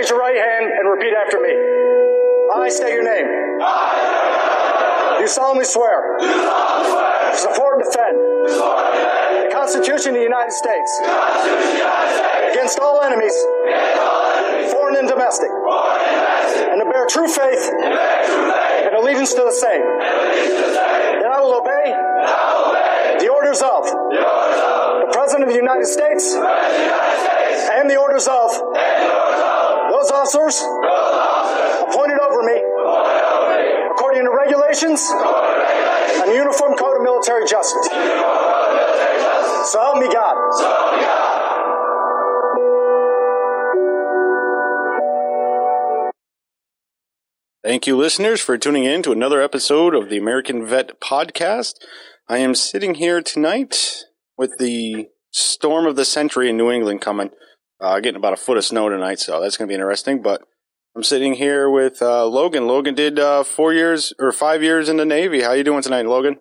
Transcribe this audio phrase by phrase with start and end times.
[0.00, 1.52] Raise your right hand and repeat after me.
[2.56, 3.28] I state your name.
[5.20, 6.16] You solemnly swear.
[7.36, 8.16] Support and defend.
[9.44, 10.90] The Constitution of the United States.
[12.48, 13.36] Against all enemies.
[14.72, 15.50] Foreign and domestic.
[15.52, 17.68] And to bear true faith.
[17.68, 19.84] And allegiance to the same.
[21.20, 21.92] That I will obey.
[23.20, 23.84] The orders of.
[23.84, 26.32] The President of the United States.
[26.32, 29.19] And the orders of.
[30.00, 30.62] Those officers.
[30.62, 32.56] Appointed over me.
[33.90, 35.10] According to regulations.
[35.12, 37.86] And Uniform Code of Military Justice.
[39.70, 40.36] So help me God.
[47.62, 51.74] Thank you, listeners, for tuning in to another episode of the American Vet Podcast.
[52.26, 54.04] I am sitting here tonight
[54.38, 57.30] with the storm of the century in New England coming.
[57.80, 60.20] Uh, getting about a foot of snow tonight, so that's going to be interesting.
[60.20, 60.42] But
[60.94, 62.66] I'm sitting here with uh, Logan.
[62.66, 65.40] Logan did uh, four years or five years in the Navy.
[65.42, 66.38] How you doing tonight, Logan?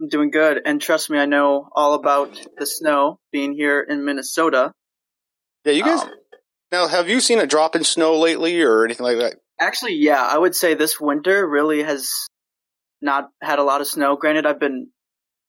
[0.00, 4.04] I'm doing good, and trust me, I know all about the snow being here in
[4.04, 4.72] Minnesota.
[5.64, 6.02] Yeah, you guys.
[6.02, 6.10] Um,
[6.72, 9.36] now, have you seen a drop in snow lately or anything like that?
[9.60, 12.10] Actually, yeah, I would say this winter really has
[13.02, 14.16] not had a lot of snow.
[14.16, 14.88] Granted, I've been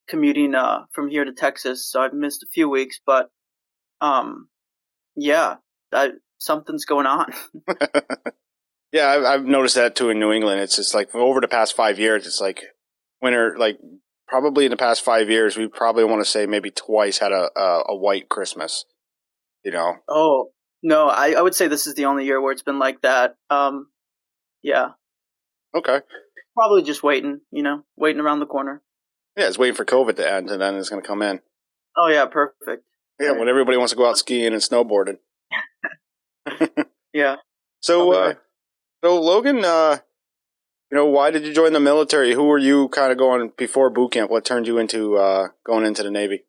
[0.07, 3.29] commuting uh, from here to Texas, so I've missed a few weeks, but
[4.01, 4.48] um,
[5.19, 5.55] yeah,
[5.93, 7.31] I, something's going on.
[8.91, 10.61] yeah, I've, I've noticed that too in New England.
[10.61, 12.63] It's just like over the past five years, it's like
[13.21, 13.77] winter, like
[14.27, 17.49] probably in the past five years, we probably want to say maybe twice had a,
[17.55, 18.85] a, a white Christmas.
[19.63, 19.95] You know?
[20.07, 23.01] oh no, I, I would say this is the only year where it's been like
[23.01, 23.35] that.
[23.49, 23.87] Um,
[24.63, 24.89] yeah,
[25.75, 25.99] Okay.
[26.55, 28.81] probably just waiting, you know, waiting around the corner.
[29.37, 31.41] Yeah, it's waiting for COVID to end and then it's going to come in.
[31.97, 32.85] Oh yeah, perfect.
[33.19, 35.17] Yeah, when everybody wants to go out skiing and snowboarding.
[37.13, 37.37] Yeah.
[37.81, 38.33] So, uh,
[39.03, 39.97] so Logan, uh,
[40.91, 42.33] you know, why did you join the military?
[42.33, 44.29] Who were you kind of going before boot camp?
[44.29, 46.45] What turned you into uh, going into the Navy?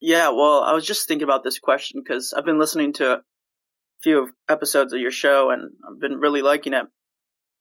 [0.00, 3.22] Yeah, well, I was just thinking about this question because I've been listening to a
[4.02, 6.86] few episodes of your show and I've been really liking it.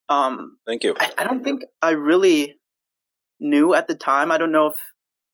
[0.10, 0.96] Um, Thank you.
[1.00, 2.56] I, I don't think I really
[3.40, 4.32] knew at the time.
[4.32, 4.78] I don't know if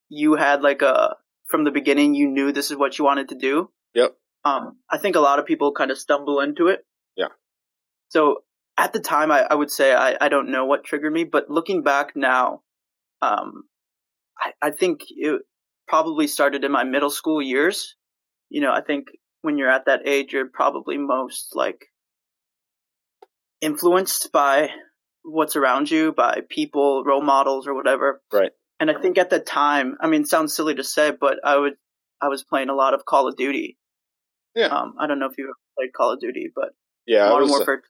[0.09, 1.15] you had like a
[1.51, 3.69] from the beginning you knew this is what you wanted to do.
[3.93, 4.15] Yep.
[4.43, 6.85] Um, I think a lot of people kind of stumble into it.
[7.15, 7.27] Yeah.
[8.09, 8.43] So
[8.77, 11.49] at the time, I, I would say I, I don't know what triggered me, but
[11.49, 12.61] looking back now,
[13.21, 13.63] um,
[14.39, 15.41] I, I think it
[15.87, 17.95] probably started in my middle school years.
[18.49, 19.07] You know, I think
[19.41, 21.85] when you're at that age, you're probably most like
[23.59, 24.69] influenced by
[25.23, 28.21] what's around you, by people, role models, or whatever.
[28.33, 28.51] Right.
[28.81, 31.55] And I think at the time, I mean, it sounds silly to say, but I
[31.57, 31.73] would,
[32.21, 33.77] I was playing a lot of Call of Duty.
[34.55, 34.65] Yeah.
[34.65, 36.69] Um, I don't know if you ever played Call of Duty, but
[37.05, 37.83] Yeah, Modern was, uh, Warfare.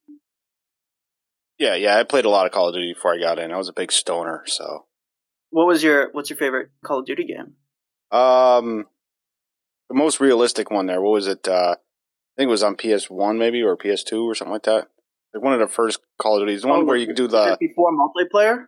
[1.57, 1.97] yeah, yeah.
[1.97, 3.51] I played a lot of Call of Duty before I got in.
[3.51, 4.85] I was a big stoner, so
[5.49, 7.55] What was your What's your favorite Call of Duty game?
[8.11, 8.85] um,
[9.89, 11.01] the most realistic one there.
[11.01, 11.47] What was it?
[11.47, 14.63] Uh, I think it was on PS One, maybe or PS Two or something like
[14.63, 14.87] that.
[15.33, 17.27] Like one of the first Call of Duties, the one Oh, where you could do
[17.27, 18.65] the before multiplayer.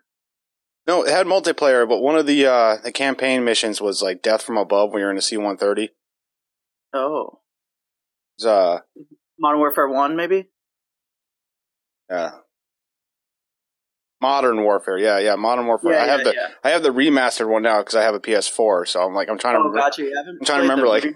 [0.88, 4.42] No, it had multiplayer, but one of the uh the campaign missions was like Death
[4.44, 5.90] from Above, when you're in a C one thirty.
[6.94, 7.42] Oh,
[8.38, 8.80] It's, Uh,
[9.40, 10.50] Modern Warfare One, maybe.
[12.10, 12.32] yeah.
[14.22, 16.00] Modern Warfare, yeah, yeah, Modern Warfare.
[16.00, 16.48] I have yeah, the yeah.
[16.64, 18.88] I have the remastered one now because I have a PS4.
[18.88, 19.60] So I'm like, I'm trying to.
[19.60, 20.04] Oh, remember- gotcha.
[20.04, 21.16] I'm trying to remember, like- re-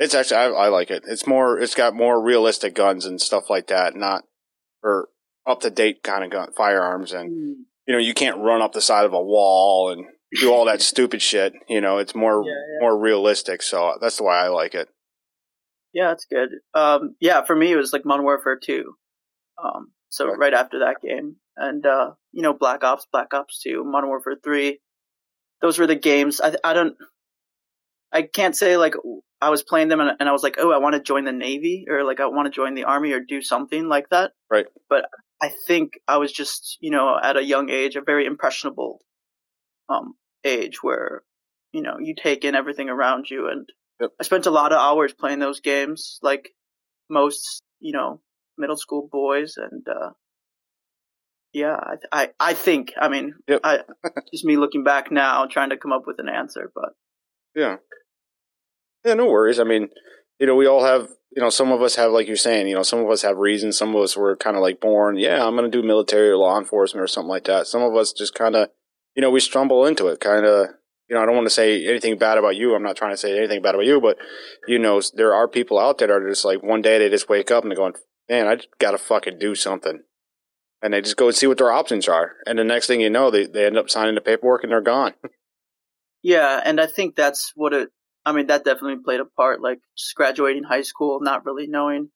[0.00, 1.04] It's actually I, I like it.
[1.06, 1.58] It's more.
[1.60, 4.24] It's got more realistic guns and stuff like that, not
[4.82, 5.08] or
[5.46, 7.12] up to date kind of gun firearms.
[7.12, 7.62] And Hmm.
[7.90, 10.06] You know, you can't run up the side of a wall and
[10.40, 11.54] do all that stupid shit.
[11.68, 12.78] You know, it's more Yeah, yeah.
[12.82, 13.62] more realistic.
[13.62, 14.88] So that's why I like it.
[15.92, 16.50] Yeah, that's good.
[16.72, 18.94] Um, yeah, for me it was like Modern Warfare Two.
[19.60, 20.38] Um, so Right.
[20.38, 24.36] right after that game, and uh, you know, Black Ops, Black Ops Two, Modern Warfare
[24.42, 24.78] Three.
[25.60, 26.40] Those were the games.
[26.40, 26.94] I I don't.
[28.12, 28.94] I can't say like
[29.40, 31.32] I was playing them and, and I was like, oh, I want to join the
[31.32, 34.30] Navy or like I want to join the Army or do something like that.
[34.48, 34.66] Right.
[34.88, 35.06] But
[35.42, 39.00] I think I was just you know at a young age, a very impressionable
[39.88, 40.14] um
[40.44, 41.22] age where
[41.72, 43.68] you know you take in everything around you and
[44.00, 44.12] Yep.
[44.18, 46.50] I spent a lot of hours playing those games, like
[47.10, 48.20] most, you know,
[48.56, 50.10] middle school boys, and uh,
[51.52, 53.60] yeah, I, I, I think, I mean, Yep.
[53.62, 53.80] I
[54.32, 56.94] just me looking back now, trying to come up with an answer, but
[57.54, 57.76] Yeah.
[59.04, 59.58] Yeah, no worries.
[59.58, 59.88] I mean,
[60.40, 62.74] you know, we all have, you know, some of us have, like you're saying, you
[62.74, 63.76] know, some of us have reasons.
[63.76, 66.38] Some of us were kind of like born, yeah, I'm going to do military or
[66.38, 67.66] law enforcement or something like that.
[67.66, 68.70] Some of us just kind of,
[69.14, 70.68] you know, we stumble into it, kind of,
[71.08, 72.74] you know, I don't want to say anything bad about you.
[72.74, 74.16] I'm not trying to say anything bad about you, but
[74.66, 77.28] you know, there are people out there that are just like one day they just
[77.28, 77.94] wake up and they're going,
[78.28, 80.00] man, I got to fucking do something.
[80.82, 82.36] And they just go and see what their options are.
[82.46, 84.80] And the next thing you know, they, they end up signing the paperwork and they're
[84.80, 85.12] gone.
[86.22, 86.62] yeah.
[86.64, 87.90] And I think that's what it,
[88.24, 89.60] I mean, that definitely played a part.
[89.60, 92.10] Like just graduating high school, not really knowing,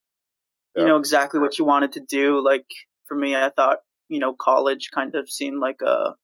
[0.75, 0.83] yeah.
[0.83, 2.45] you know, exactly what you wanted to do.
[2.45, 2.67] Like
[3.07, 3.79] for me, I thought,
[4.09, 6.15] you know, college kind of seemed like a,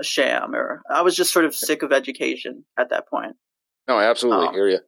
[0.00, 3.36] a sham or I was just sort of sick of education at that point.
[3.88, 4.78] No, I absolutely um, hear you.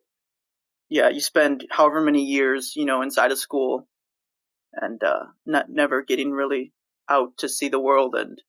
[0.88, 3.88] Yeah, you spend however many years, you know, inside of school
[4.72, 6.72] and uh, not never getting really
[7.08, 8.40] out to see the world, and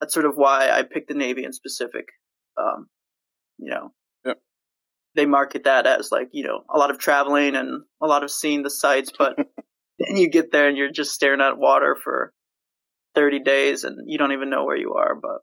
[0.00, 2.06] that's sort of why I picked the Navy in specific.
[2.58, 2.88] Um,
[3.58, 3.92] you know.
[5.16, 8.30] They market that as like you know a lot of traveling and a lot of
[8.30, 9.36] seeing the sights, but
[9.98, 12.32] then you get there and you're just staring at water for
[13.14, 15.14] 30 days and you don't even know where you are.
[15.14, 15.38] But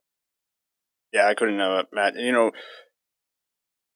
[1.12, 2.16] yeah, I couldn't know it, Matt.
[2.16, 2.52] You know,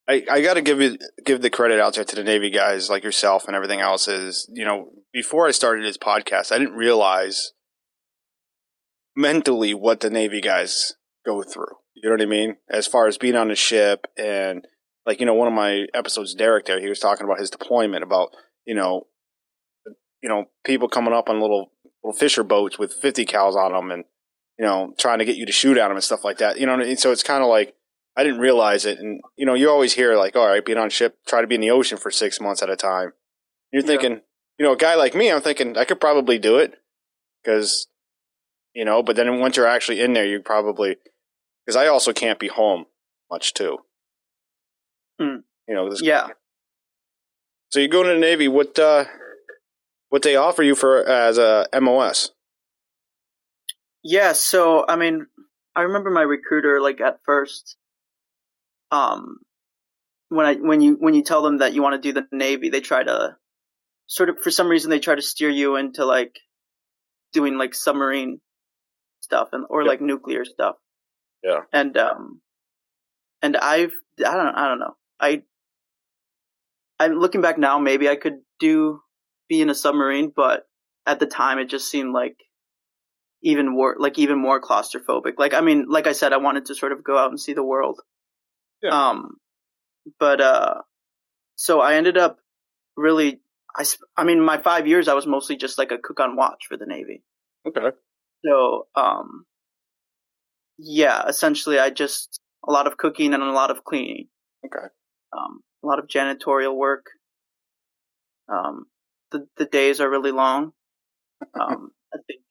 [0.07, 2.89] I, I got to give you give the credit out there to the Navy guys
[2.89, 4.07] like yourself and everything else.
[4.07, 7.53] Is you know before I started this podcast, I didn't realize
[9.15, 10.93] mentally what the Navy guys
[11.25, 11.75] go through.
[11.95, 12.57] You know what I mean?
[12.69, 14.65] As far as being on the ship and
[15.07, 18.03] like you know one of my episodes, Derek there, he was talking about his deployment
[18.03, 19.07] about you know
[20.21, 21.71] you know people coming up on little
[22.03, 24.03] little fisher boats with fifty cals on them and
[24.59, 26.59] you know trying to get you to shoot at them and stuff like that.
[26.59, 26.97] You know, mean?
[26.97, 27.73] so it's kind of like
[28.17, 28.97] I didn't realize it.
[28.97, 31.53] And, you know, you always hear like, all right, being on ship, try to be
[31.53, 33.13] in the ocean for six months at a time.
[33.71, 34.19] You're thinking, yeah.
[34.57, 36.73] you know, a guy like me, I'm thinking I could probably do it
[37.43, 37.87] because,
[38.73, 40.97] you know, but then once you're actually in there, you probably,
[41.63, 42.85] because I also can't be home
[43.29, 43.77] much too.
[45.21, 45.43] Mm.
[45.67, 46.27] You know, this, yeah.
[47.69, 49.05] So you go into the Navy, what, uh,
[50.09, 52.31] what they offer you for as a MOS?
[54.03, 54.33] Yeah.
[54.33, 55.27] So, I mean,
[55.75, 57.75] I remember my recruiter, like at first,
[58.91, 59.39] um,
[60.29, 62.69] when I when you when you tell them that you want to do the Navy,
[62.69, 63.35] they try to
[64.07, 66.39] sort of for some reason they try to steer you into like
[67.33, 68.39] doing like submarine
[69.21, 70.75] stuff and or like nuclear stuff.
[71.43, 71.61] Yeah.
[71.71, 72.41] And um
[73.41, 74.95] and I've I don't I don't know.
[75.19, 75.43] I
[76.99, 79.01] I'm looking back now maybe I could do
[79.47, 80.63] be in a submarine, but
[81.05, 82.37] at the time it just seemed like
[83.41, 85.33] even more like even more claustrophobic.
[85.37, 87.53] Like I mean, like I said, I wanted to sort of go out and see
[87.53, 87.99] the world.
[88.81, 88.89] Yeah.
[88.89, 89.37] Um,
[90.19, 90.75] but uh,
[91.55, 92.37] so I ended up
[92.95, 93.41] really.
[93.75, 93.85] I
[94.15, 96.77] I mean, my five years, I was mostly just like a cook on watch for
[96.77, 97.23] the Navy.
[97.67, 97.95] Okay.
[98.45, 99.45] So um,
[100.77, 104.27] yeah, essentially, I just a lot of cooking and a lot of cleaning.
[104.65, 104.87] Okay.
[105.35, 107.05] Um, a lot of janitorial work.
[108.49, 108.85] Um,
[109.31, 110.71] the the days are really long.
[111.59, 112.41] Um, I think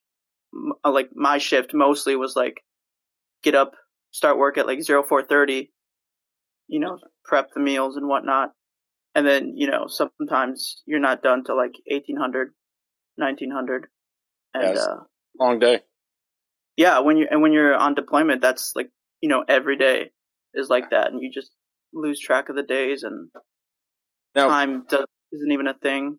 [0.85, 2.63] like my shift mostly was like
[3.43, 3.73] get up,
[4.13, 5.73] start work at like zero four thirty,
[6.69, 8.53] you know, prep the meals and whatnot.
[9.15, 12.53] And then, you know, sometimes you're not done till like 1800,
[13.17, 13.87] 1900.
[14.53, 14.97] And, uh,
[15.41, 15.81] long day.
[16.77, 16.99] Yeah.
[16.99, 18.91] When you, and when you're on deployment, that's like,
[19.23, 20.11] you know, every day
[20.53, 21.13] is like that.
[21.13, 21.51] And you just
[21.97, 23.31] lose track of the days and
[24.35, 26.19] now, time does, isn't even a thing.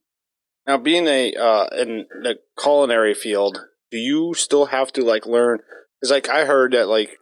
[0.65, 3.59] Now, being a, uh, in the culinary field,
[3.91, 5.59] do you still have to like learn?
[6.03, 7.17] Cause like I heard that like,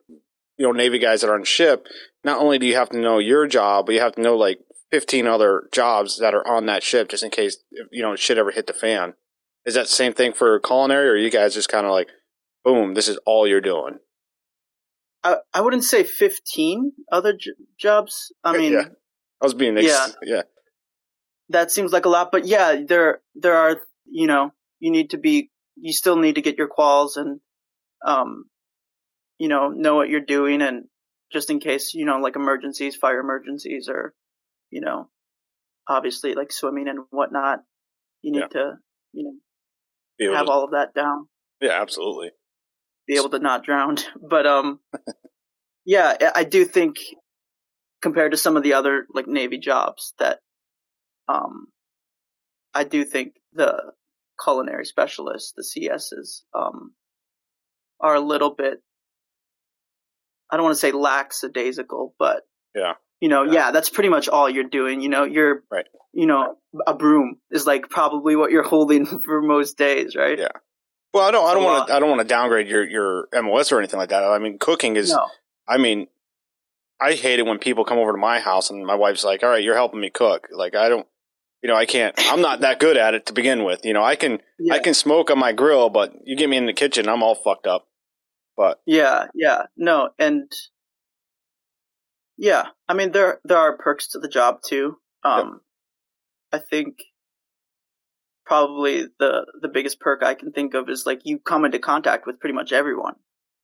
[0.58, 1.86] you know, Navy guys that are on ship,
[2.24, 4.60] not only do you have to know your job, but you have to know like
[4.92, 7.58] 15 other jobs that are on that ship just in case,
[7.92, 9.14] you know, shit ever hit the fan.
[9.66, 12.10] Is that the same thing for culinary, or are you guys just kind of like,
[12.64, 14.00] boom, this is all you're doing?
[15.26, 18.32] I, I wouldn't say 15 other j- jobs.
[18.44, 18.86] I mean, yeah.
[19.42, 20.08] I was being, ex- yeah.
[20.22, 20.42] yeah.
[21.50, 25.18] That seems like a lot, but yeah, there, there are, you know, you need to
[25.18, 27.40] be, you still need to get your quals and,
[28.06, 28.46] um,
[29.40, 30.86] you know, know what you're doing and
[31.34, 34.14] just in case, you know, like emergencies, fire emergencies, or,
[34.70, 35.10] you know,
[35.88, 37.60] obviously like swimming and whatnot.
[38.22, 38.60] You need yeah.
[38.60, 38.74] to,
[39.12, 39.40] you
[40.20, 41.28] know, have to, all of that down.
[41.62, 42.30] Yeah, absolutely.
[43.08, 43.98] Be able to not drown.
[44.30, 44.80] But, um,
[45.86, 46.98] yeah, I do think
[48.02, 50.40] compared to some of the other like Navy jobs that,
[51.28, 51.68] um,
[52.74, 53.94] I do think the
[54.44, 56.94] culinary specialists, the CSs, um,
[58.00, 58.82] are a little bit
[60.50, 62.44] I don't want to say lackadaisical, but
[62.76, 63.54] yeah, you know, yeah.
[63.54, 63.72] yeah.
[63.72, 65.02] that's pretty much all you're doing.
[65.02, 65.86] You know, you're right.
[66.14, 70.40] You know, a broom is like probably what you're holding for most days, right?
[70.40, 70.48] Yeah.
[71.16, 73.72] Well, I don't, I don't want to, I don't want to downgrade your your MOS
[73.72, 74.22] or anything like that.
[74.22, 75.12] I mean, cooking is.
[75.12, 75.26] No.
[75.66, 76.08] I mean,
[77.00, 79.48] I hate it when people come over to my house and my wife's like, "All
[79.48, 81.08] right, you're helping me cook." Like, I don't,
[81.64, 82.14] you know, I can't.
[82.18, 83.86] I'm not that good at it to begin with.
[83.86, 84.74] You know, I can, yeah.
[84.74, 87.36] I can smoke on my grill, but you get me in the kitchen, I'm all
[87.36, 87.88] fucked up.
[88.58, 90.52] But yeah, yeah, no, and
[92.38, 94.98] Yeah, I mean there there are perks to the job too.
[95.24, 95.62] Um,
[96.52, 96.62] yep.
[96.62, 96.98] I think
[98.46, 102.26] probably the the biggest perk I can think of is like you come into contact
[102.26, 103.16] with pretty much everyone.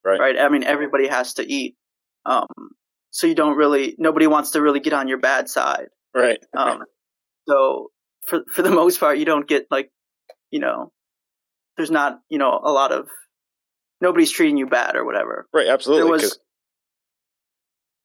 [0.04, 0.20] Right.
[0.20, 0.38] Right.
[0.40, 1.76] I mean everybody has to eat.
[2.26, 2.48] Um,
[3.12, 5.88] so you don't really nobody wants to really get on your bad side.
[6.14, 6.40] Right.
[6.56, 6.84] Um,
[7.48, 7.92] so
[8.26, 9.92] for for the most part, you don't get like,
[10.50, 10.92] you know,
[11.78, 13.08] there's not you know a lot of
[14.02, 15.48] nobody's treating you bad or whatever.
[15.54, 15.68] Right.
[15.68, 16.04] Absolutely.
[16.04, 16.40] There was.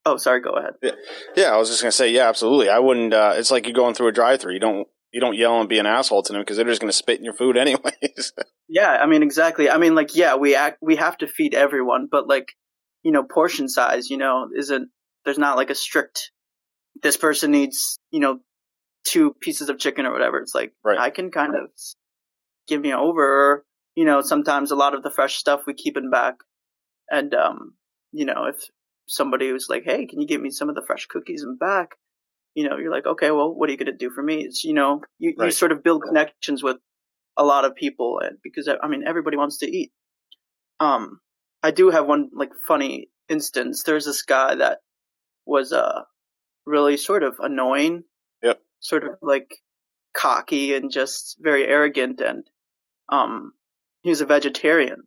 [0.05, 0.41] Oh, sorry.
[0.41, 0.75] Go ahead.
[0.83, 0.93] Yeah,
[1.35, 1.55] yeah.
[1.55, 2.69] I was just gonna say, yeah, absolutely.
[2.69, 3.13] I wouldn't.
[3.13, 4.53] Uh, it's like you're going through a drive-through.
[4.53, 6.91] You don't you don't yell and be an asshole to them because they're just going
[6.91, 8.35] to spit in your food anyways.
[8.69, 9.71] yeah, I mean exactly.
[9.71, 12.53] I mean like yeah, we act we have to feed everyone, but like
[13.03, 14.91] you know portion size, you know, isn't
[15.25, 16.33] there's not like a strict
[17.03, 18.41] this person needs, you know,
[19.05, 20.39] two pieces of chicken or whatever.
[20.39, 20.99] It's like right.
[20.99, 21.71] I can kind of
[22.69, 26.11] give me over, you know, sometimes a lot of the fresh stuff we keep in
[26.11, 26.35] back.
[27.09, 27.73] And um,
[28.13, 28.57] you know, if
[29.09, 31.93] somebody was like, "Hey, can you give me some of the fresh cookies in back?"
[32.57, 34.43] You know, you're like, okay, well, what are you going to do for me?
[34.43, 35.47] It's, you know, you, right.
[35.47, 36.79] you sort of build connections with
[37.37, 39.93] a lot of people and because I mean, everybody wants to eat.
[40.81, 41.21] Um,
[41.63, 43.83] I do have one like funny instance.
[43.83, 44.79] There's this guy that
[45.45, 46.05] was, uh,
[46.65, 48.05] really sort of annoying.
[48.43, 48.59] Yep.
[48.81, 49.55] Sort of like
[50.15, 52.49] cocky and just very arrogant and,
[53.11, 53.53] um,
[54.01, 55.03] he was a vegetarian.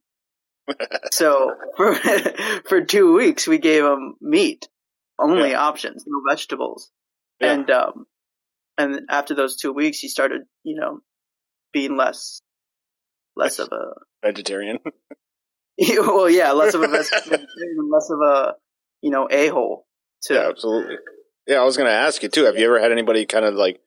[1.12, 1.96] so for,
[2.66, 4.70] for two weeks we gave him meat,
[5.18, 5.62] only yeah.
[5.62, 6.92] options, no vegetables.
[7.40, 7.54] Yeah.
[7.54, 8.06] And um,
[8.78, 11.00] and after those two weeks, he started, you know,
[11.74, 12.42] being less,
[13.36, 13.94] less of a
[14.26, 14.80] vegetarian.
[15.98, 17.48] well, yeah, less of a vegetarian,
[17.90, 18.54] less of a,
[19.02, 19.86] you know, a hole.
[20.30, 20.96] Yeah, absolutely.
[21.48, 22.44] Yeah, I was going to ask you too.
[22.46, 23.80] Have you ever had anybody kind of like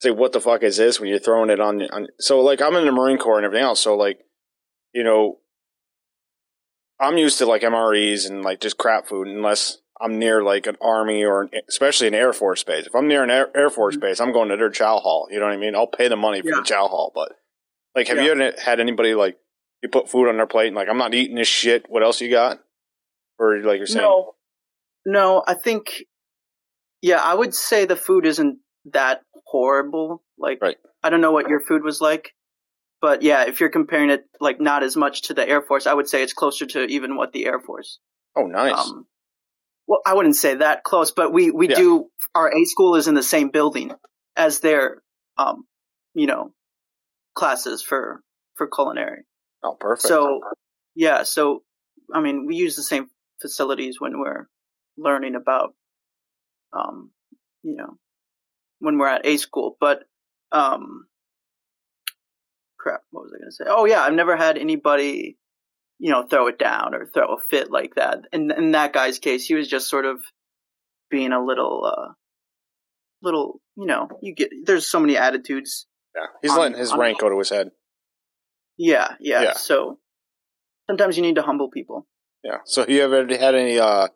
[0.00, 1.82] say, "What the fuck is this?" when you're throwing it on?
[1.82, 3.80] on so, like, I'm in the Marine Corps and everything else.
[3.80, 4.18] So, like,
[4.94, 5.38] you know,
[6.98, 10.76] I'm used to like MREs and like just crap food, unless I'm near like an
[10.80, 12.86] army or an, especially an Air Force base.
[12.86, 14.06] If I'm near an Air, Air Force mm-hmm.
[14.06, 15.28] base, I'm going to their chow hall.
[15.30, 15.74] You know what I mean?
[15.74, 16.56] I'll pay the money for yeah.
[16.56, 17.12] the chow hall.
[17.14, 17.32] But
[17.94, 18.34] like, have yeah.
[18.34, 19.36] you had anybody like
[19.82, 21.86] you put food on their plate and like I'm not eating this shit?
[21.88, 22.60] What else you got?
[23.38, 24.04] Or like you're saying?
[24.04, 24.32] No,
[25.06, 25.42] no.
[25.46, 26.04] I think
[27.02, 28.58] yeah, I would say the food isn't
[28.92, 30.22] that horrible.
[30.38, 30.76] Like right.
[31.02, 32.34] I don't know what your food was like.
[33.00, 35.94] But yeah, if you're comparing it like not as much to the Air Force, I
[35.94, 37.98] would say it's closer to even what the Air Force.
[38.36, 38.78] Oh, nice.
[38.78, 39.06] Um,
[39.90, 41.74] well, I wouldn't say that close, but we we yeah.
[41.74, 42.06] do.
[42.32, 43.92] Our A school is in the same building
[44.36, 45.02] as their,
[45.36, 45.64] um,
[46.14, 46.52] you know,
[47.34, 48.22] classes for
[48.54, 49.22] for culinary.
[49.64, 50.06] Oh, perfect.
[50.06, 50.42] So,
[50.94, 51.24] yeah.
[51.24, 51.64] So,
[52.14, 53.08] I mean, we use the same
[53.42, 54.46] facilities when we're
[54.96, 55.74] learning about,
[56.72, 57.10] um,
[57.64, 57.98] you know,
[58.78, 59.76] when we're at A school.
[59.80, 60.04] But,
[60.52, 61.06] um,
[62.78, 63.64] crap, what was I going to say?
[63.66, 65.36] Oh, yeah, I've never had anybody
[66.02, 68.20] you know, throw it down or throw a fit like that.
[68.32, 70.18] And in that guy's case, he was just sort of
[71.10, 72.12] being a little, uh,
[73.22, 75.86] little, you know, you get, there's so many attitudes.
[76.16, 76.26] Yeah.
[76.40, 77.70] He's on, letting his rank go to his head.
[78.78, 79.52] Yeah, yeah, yeah.
[79.52, 79.98] So
[80.88, 82.06] sometimes you need to humble people.
[82.42, 82.58] Yeah.
[82.64, 84.08] So have you ever had any, uh,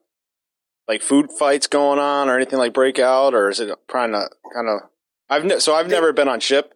[0.89, 4.69] like food fights going on or anything like breakout or is it trying to kind
[4.69, 4.89] of,
[5.29, 6.73] I've, ne- so I've never been on ship.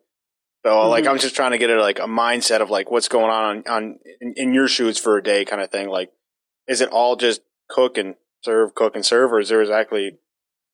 [0.65, 0.91] So mm-hmm.
[0.91, 3.45] like I'm just trying to get a, like a mindset of like what's going on
[3.45, 5.88] on, on in, in, your shoes for a day kind of thing.
[5.88, 6.11] Like,
[6.67, 10.17] is it all just cook and serve, cook and serve, or is there exactly, you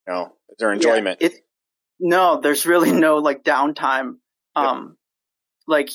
[0.06, 1.18] know, is there enjoyment?
[1.20, 1.34] Yeah, it,
[2.00, 4.16] no, there's really no like downtime.
[4.56, 4.96] Um,
[5.66, 5.90] like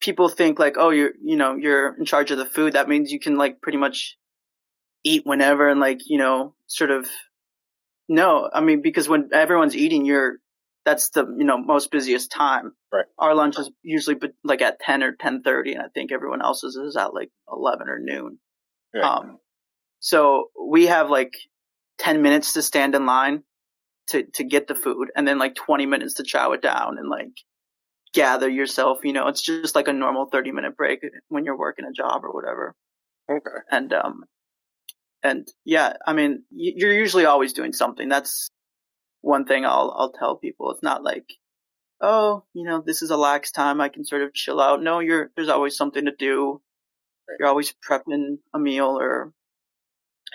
[0.00, 2.74] people think like, oh, you're you know you're in charge of the food.
[2.74, 4.16] That means you can like pretty much
[5.04, 7.06] eat whenever and like you know sort of.
[8.08, 10.38] No, I mean because when everyone's eating, you're
[10.84, 12.72] that's the you know most busiest time.
[12.92, 13.04] Right.
[13.18, 16.76] Our lunch is usually like at ten or ten thirty, and I think everyone else's
[16.76, 18.38] is at like eleven or noon.
[18.94, 19.04] Right.
[19.04, 19.38] Um,
[20.00, 21.32] so we have like
[21.98, 23.42] ten minutes to stand in line
[24.08, 27.08] to to get the food, and then like twenty minutes to chow it down and
[27.08, 27.32] like
[28.14, 28.98] gather yourself.
[29.04, 32.24] You know, it's just like a normal thirty minute break when you're working a job
[32.24, 32.74] or whatever.
[33.30, 33.58] Okay.
[33.70, 34.24] And um,
[35.22, 38.08] and yeah, I mean, you're usually always doing something.
[38.08, 38.50] That's
[39.20, 40.70] one thing I'll I'll tell people.
[40.70, 41.26] It's not like,
[42.00, 43.80] oh, you know, this is a lax time.
[43.80, 44.82] I can sort of chill out.
[44.82, 46.60] No, you're there's always something to do.
[47.38, 49.32] You're always prepping a meal or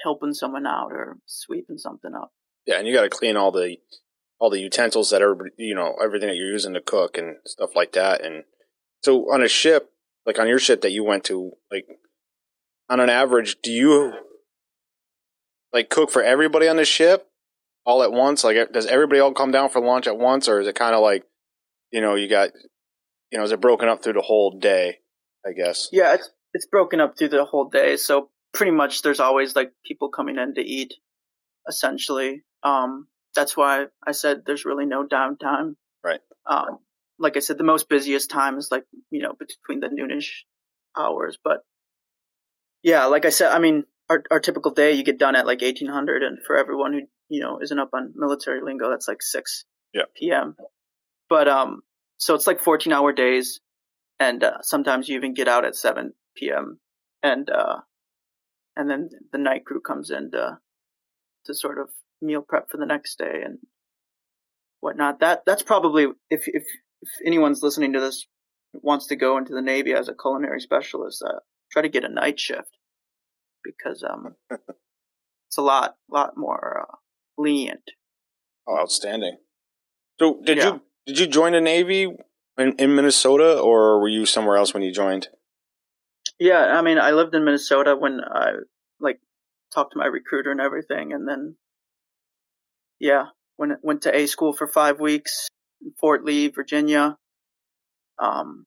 [0.04, 2.32] helping someone out or sweeping something up.
[2.66, 3.78] Yeah, and you got to clean all the
[4.40, 7.76] all the utensils that everybody, you know, everything that you're using to cook and stuff
[7.76, 8.24] like that.
[8.24, 8.44] And
[9.02, 9.92] so on a ship,
[10.26, 11.86] like on your ship that you went to, like
[12.90, 14.14] on an average, do you
[15.74, 17.30] like cook for everybody on the ship
[17.86, 18.44] all at once?
[18.44, 21.02] Like, does everybody all come down for lunch at once, or is it kind of
[21.02, 21.24] like,
[21.92, 22.52] you know, you got,
[23.32, 25.00] you know, is it broken up through the whole day?
[25.46, 25.90] I guess.
[25.92, 27.98] Yeah, it's it's broken up through the whole day.
[27.98, 30.96] So pretty much, there's always like people coming in to eat.
[31.68, 32.44] essentially.
[32.64, 35.76] Um, that's why I said there's really no downtime.
[36.04, 36.22] Right.
[36.46, 36.80] Um,
[37.20, 40.44] like I said, the most busiest time is like you know between the noonish
[40.98, 41.60] hours, but
[42.84, 45.64] yeah, like I said, I mean our our typical day you get done at like
[45.64, 49.22] eighteen hundred, and for everyone who you know isn't up on military lingo, that's like
[49.22, 50.04] six Yeah.
[50.16, 50.56] p.m.
[51.30, 51.82] But um,
[52.18, 53.60] so it's like fourteen hour days,
[54.20, 56.80] and uh, sometimes you even get out at seven p.m.
[57.24, 57.78] and uh,
[58.76, 60.60] and then the night crew comes in to
[61.46, 61.90] to sort of
[62.22, 63.60] meal prep for the next day and
[64.80, 65.20] whatnot.
[65.20, 66.64] That that's probably if if
[67.02, 68.26] if anyone's listening to this
[68.74, 71.40] wants to go into the Navy as a culinary specialist, uh,
[71.72, 72.78] try to get a night shift
[73.64, 76.96] because um it's a lot lot more uh,
[77.38, 77.92] lenient.
[78.68, 79.38] Oh, outstanding.
[80.20, 80.66] So, did Yeah.
[80.66, 82.16] you did you join the Navy
[82.58, 85.28] in, in Minnesota, or were you somewhere else when you joined?
[86.40, 88.54] Yeah, I mean, I lived in Minnesota when I
[89.00, 89.20] like
[89.74, 91.56] talked to my recruiter and everything, and then
[93.00, 93.26] yeah,
[93.58, 95.48] went went to A school for five weeks
[95.82, 97.18] in Fort Lee, Virginia.
[98.18, 98.66] Um,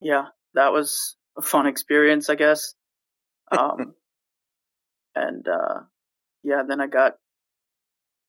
[0.00, 2.74] yeah, that was a fun experience, I guess.
[3.52, 3.94] Um,
[5.14, 5.80] and uh,
[6.44, 7.14] yeah, then I got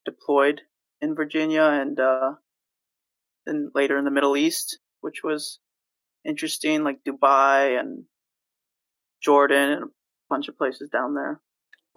[0.04, 0.62] deployed
[1.00, 2.32] in Virginia, and uh,
[3.44, 5.60] then later in the Middle East, which was
[6.24, 8.04] interesting, like Dubai and
[9.22, 9.88] Jordan and a
[10.30, 11.40] bunch of places down there.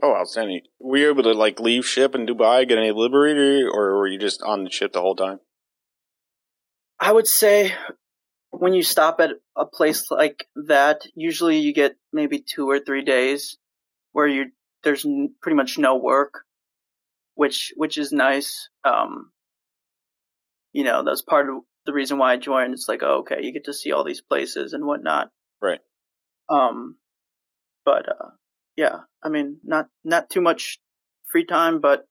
[0.02, 0.62] Oh, outstanding.
[0.80, 4.20] Were you able to like leave ship in Dubai, get any liberty, or were you
[4.20, 5.40] just on the ship the whole time?
[7.00, 7.74] I would say
[8.52, 13.04] when you stop at a place like that, usually you get maybe two or three
[13.04, 13.58] days
[14.12, 14.52] where you
[14.84, 16.44] there's n- pretty much no work,
[17.36, 18.70] which which is nice.
[18.84, 19.32] Um,
[20.72, 22.74] you know, that's part of the reason why I joined.
[22.74, 25.30] It's like, oh, okay, you get to see all these places and whatnot.
[25.62, 25.80] Right.
[26.50, 26.98] Um,
[27.86, 28.30] but uh,
[28.76, 30.80] yeah, I mean, not not too much
[31.32, 32.06] free time, but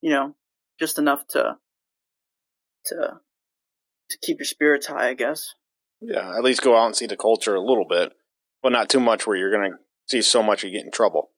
[0.00, 0.34] you know,
[0.78, 1.56] just enough to
[2.86, 2.96] to
[4.10, 5.54] to keep your spirits high, I guess.
[6.00, 8.12] Yeah, at least go out and see the culture a little bit,
[8.62, 9.76] but not too much where you're gonna
[10.08, 11.30] see so much you get in trouble.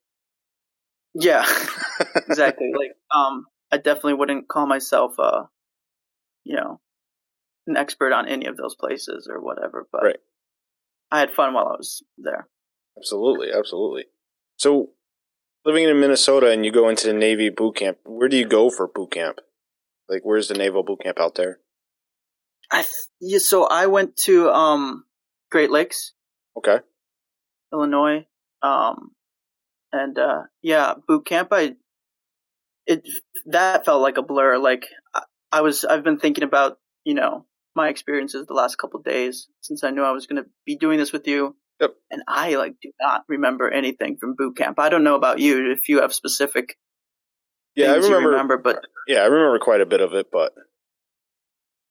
[1.14, 1.44] Yeah,
[2.28, 2.72] exactly.
[2.76, 5.44] like, um, I definitely wouldn't call myself, uh,
[6.44, 6.80] you know,
[7.66, 9.86] an expert on any of those places or whatever.
[9.90, 10.20] But Right.
[11.10, 12.48] I had fun while I was there.
[12.98, 14.04] Absolutely, absolutely.
[14.56, 14.90] So,
[15.64, 18.70] living in Minnesota and you go into the Navy boot camp, where do you go
[18.70, 19.38] for boot camp?
[20.08, 21.60] Like, where's the naval boot camp out there?
[22.70, 25.04] I th- yeah, so I went to um
[25.50, 26.12] Great Lakes,
[26.56, 26.80] Okay.
[27.72, 28.26] Illinois,
[28.62, 29.13] um,
[29.94, 31.48] and uh, yeah, boot camp.
[31.52, 31.74] I
[32.86, 33.06] it
[33.46, 34.58] that felt like a blur.
[34.58, 38.98] Like I, I was, I've been thinking about you know my experiences the last couple
[39.00, 41.56] of days since I knew I was going to be doing this with you.
[41.80, 41.94] Yep.
[42.10, 44.78] And I like do not remember anything from boot camp.
[44.78, 46.76] I don't know about you if you have specific
[47.74, 48.28] Yeah, I remember.
[48.30, 50.52] remember, but Yeah, I remember quite a bit of it, but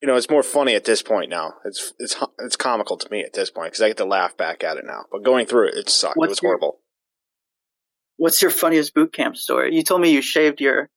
[0.02, 1.56] you know, it's more funny at this point now.
[1.66, 4.64] It's it's it's comical to me at this point because I get to laugh back
[4.64, 5.06] at it now.
[5.12, 6.18] But going through it, it sucked.
[6.18, 6.80] What's it was your- horrible.
[8.24, 9.76] What's your funniest boot camp story?
[9.76, 10.90] You told me you shaved your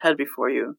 [0.00, 0.76] head before you.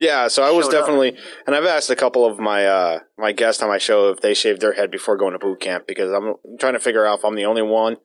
[0.00, 0.80] Yeah, so I was Showed up.
[0.80, 1.16] definitely,
[1.46, 4.34] and I've asked a couple of my uh my guests on my show if they
[4.34, 7.24] shaved their head before going to boot camp because I'm trying to figure out if
[7.24, 7.98] I'm the only one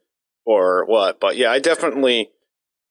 [0.45, 1.19] or what.
[1.19, 2.29] But yeah, I definitely,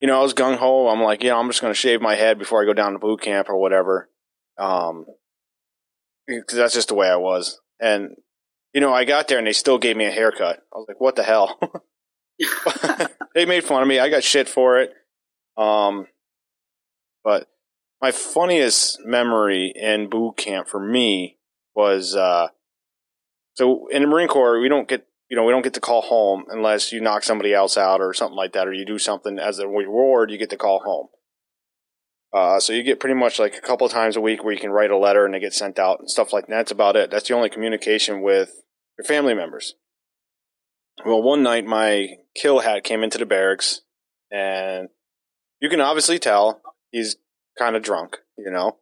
[0.01, 0.89] you know, I was gung ho.
[0.89, 2.99] I'm like, yeah, I'm just going to shave my head before I go down to
[2.99, 4.11] boot camp or whatever.
[4.59, 5.07] Um,
[6.27, 7.61] because that's just the way I was.
[7.79, 8.17] And
[8.75, 10.59] you know, I got there and they still gave me a haircut.
[10.75, 11.61] I was like, what the hell?
[13.35, 13.99] they made fun of me.
[13.99, 14.93] I got shit for it.
[15.57, 16.07] Um,
[17.23, 17.49] but
[18.01, 21.39] my funniest memory in boot camp for me
[21.75, 22.49] was uh,
[23.55, 26.01] so in the Marine Corps we don't get you know we don't get to call
[26.01, 29.39] home unless you knock somebody else out or something like that or you do something
[29.39, 31.09] as a reward you get to call home.
[32.33, 34.71] Uh, so you get pretty much like a couple times a week where you can
[34.71, 36.55] write a letter and it gets sent out and stuff like that.
[36.55, 37.11] That's about it.
[37.11, 38.63] That's the only communication with
[38.97, 39.75] your family members.
[41.05, 43.81] Well, one night my kill hat came into the barracks
[44.31, 44.89] and
[45.61, 46.61] you can obviously tell
[46.91, 47.17] he's
[47.59, 48.79] kind of drunk, you know.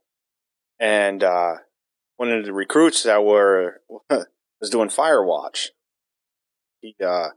[0.80, 1.54] And uh,
[2.16, 5.70] one of the recruits that were was doing fire watch.
[6.80, 7.28] He uh,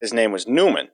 [0.00, 0.88] his name was Newman.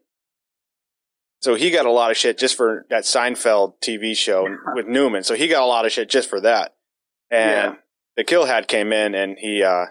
[1.41, 5.25] So he got a lot of shit just for that Seinfeld TV show with Newman.
[5.25, 6.75] So he got a lot of shit just for that.
[7.31, 7.81] And Yeah.
[8.19, 9.87] the kill hat came in and he uh,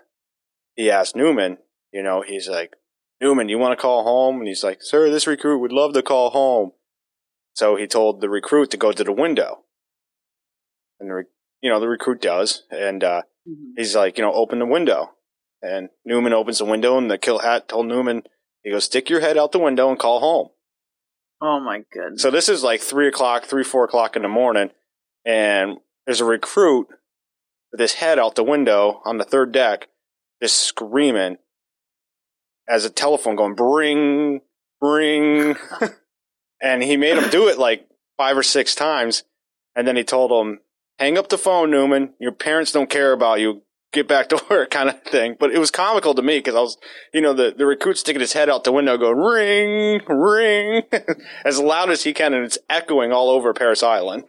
[0.75, 1.57] he asked Newman,
[1.91, 2.75] you know, he's like,
[3.21, 4.39] Newman, you want to call home?
[4.39, 6.71] And he's like, Sir, this recruit would love to call home.
[7.53, 9.63] So he told the recruit to go to the window.
[10.99, 11.23] And the,
[11.61, 12.63] you know, the recruit does.
[12.71, 13.23] And uh,
[13.75, 15.11] he's like, you know, open the window.
[15.61, 18.23] And Newman opens the window, and the kill hat told Newman,
[18.63, 20.49] he goes, stick your head out the window and call home.
[21.41, 22.21] Oh my goodness.
[22.21, 24.69] So this is like three o'clock, three, four o'clock in the morning,
[25.25, 26.87] and there's a recruit
[27.71, 29.87] with his head out the window on the third deck,
[30.41, 31.37] just screaming
[32.69, 34.41] as a telephone going bring,
[34.79, 35.55] bring.
[36.61, 39.23] and he made him do it like five or six times.
[39.75, 40.59] And then he told him,
[40.99, 42.13] hang up the phone, Newman.
[42.19, 43.63] Your parents don't care about you.
[43.91, 45.35] Get back to work kind of thing.
[45.39, 46.77] But it was comical to me because I was,
[47.13, 50.83] you know, the, the recruit sticking his head out the window going ring, ring
[51.45, 52.33] as loud as he can.
[52.33, 54.25] And it's echoing all over Parris Island.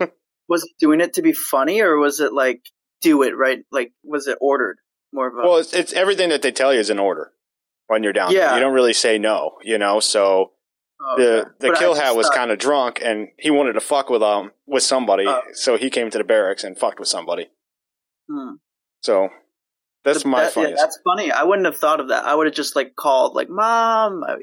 [0.48, 2.62] was doing it to be funny or was it like
[3.03, 3.61] do it right?
[3.70, 4.79] Like was it ordered?
[5.12, 7.33] More of a well, it's, it's everything that they tell you is in order
[7.90, 8.31] when you're down.
[8.31, 8.48] Yeah.
[8.48, 8.55] There.
[8.59, 10.53] You don't really say no, you know, so
[11.03, 11.50] oh, the okay.
[11.59, 14.53] the But kill hat was kind of drunk and he wanted to fuck with um
[14.66, 15.40] with somebody, Oh.
[15.53, 17.48] so he came to the barracks and fucked with somebody.
[18.31, 18.55] Hmm.
[19.03, 19.29] So
[20.05, 21.33] that's my That- yeah, that's funny.
[21.33, 22.24] I wouldn't have thought of that.
[22.24, 24.22] I would have just like called like mom.
[24.24, 24.37] I,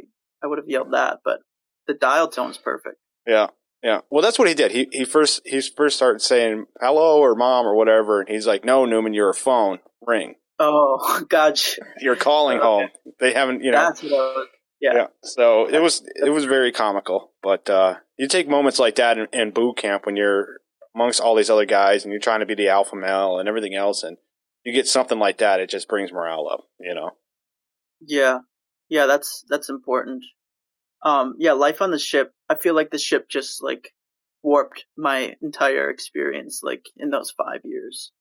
[0.43, 1.39] I would have yelled that, but
[1.87, 2.97] the dial tone's perfect.
[3.25, 3.47] Yeah,
[3.81, 4.01] yeah.
[4.09, 4.71] Well, that's what he did.
[4.71, 8.65] He he first he first started saying hello or mom or whatever, and he's like,
[8.65, 9.79] "No, Newman, you're a phone.
[10.05, 10.35] Ring.
[10.59, 11.81] Oh, gotcha.
[11.99, 12.65] You're calling Okay.
[12.65, 12.89] home.
[13.19, 14.47] They haven't, you know." That's what I was.
[14.79, 15.07] Yeah.
[15.23, 19.27] So it was it was very comical, but uh, you take moments like that in,
[19.33, 20.59] in boot camp when you're
[20.95, 23.73] amongst all these other guys and you're trying to be the alpha male and everything
[23.73, 24.17] else, and
[24.63, 26.67] you get something like that, it just brings morale up.
[26.79, 27.11] You know.
[28.01, 28.39] Yeah.
[28.89, 30.23] Yeah, that's that's important.
[31.03, 32.33] Um yeah, life on the ship.
[32.47, 33.93] I feel like the ship just like
[34.43, 38.11] warped my entire experience like in those 5 years.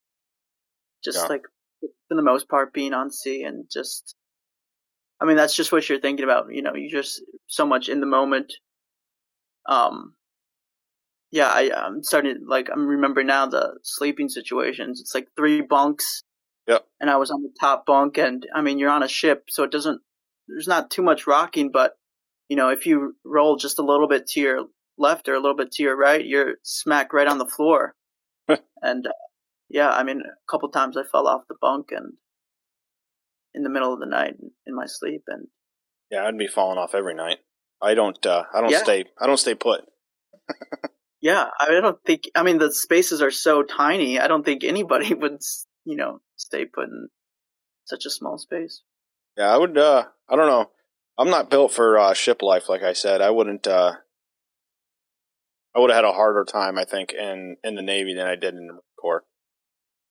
[1.05, 1.27] Just Yeah.
[1.29, 1.43] like
[2.09, 4.15] for the most part being on sea and just
[5.21, 8.01] I mean that's just what you're thinking about, you know, you just so much in
[8.01, 8.53] the moment.
[9.69, 10.15] Um
[11.31, 15.01] yeah, I, I'm starting like I'm remembering now the sleeping situations.
[15.01, 16.23] It's like three bunks.
[16.67, 16.79] Yeah.
[17.01, 19.63] And I was on the top bunk, and I mean you're on a ship, so
[19.65, 20.01] it doesn't.
[20.49, 21.93] There's not too much rocking, but
[22.49, 24.67] you know if you roll just a little bit to your
[24.99, 27.95] left or a little bit to your right, you're smack right on the floor.
[28.49, 29.11] and uh,
[29.69, 32.15] yeah, I mean a couple times I fell off the bunk and
[33.55, 34.35] in the middle of the night
[34.67, 35.49] in my sleep, and
[36.11, 37.39] Yeah, I'd be falling off every night.
[37.81, 38.25] I don't.
[38.25, 38.83] Uh, I don't Yeah.
[38.83, 39.05] stay.
[39.21, 39.85] I don't stay put.
[41.21, 42.25] yeah, I don't think.
[42.35, 44.19] I mean the spaces are so tiny.
[44.19, 45.41] I don't think anybody would,
[45.85, 47.09] you know, stay put in
[47.85, 48.83] such a small space.
[49.37, 49.77] Yeah, I would.
[49.77, 50.71] Uh, I don't know.
[51.19, 53.21] I'm not built for uh, ship life, like I said.
[53.21, 53.67] I wouldn't.
[53.67, 53.93] Uh,
[55.75, 58.35] I would have had a harder time, I think, in in the Navy than I
[58.37, 59.25] did in the Corps.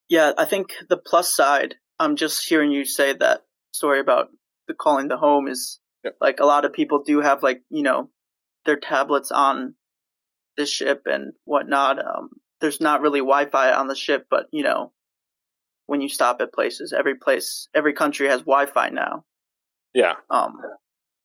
[0.08, 3.42] Yeah, I think the plus side, I'm just hearing you say that
[3.72, 4.28] story about
[4.68, 6.16] the calling the home is Yep.
[6.20, 8.10] like a lot of people do have like, you know,
[8.64, 9.74] their tablets on
[10.56, 11.98] the ship and whatnot.
[11.98, 14.92] Um, there's not really Wi-Fi on the ship, but you know,
[15.86, 19.24] when you stop at places, every place, every country has Wi-Fi now.
[19.94, 20.60] Yeah, Um,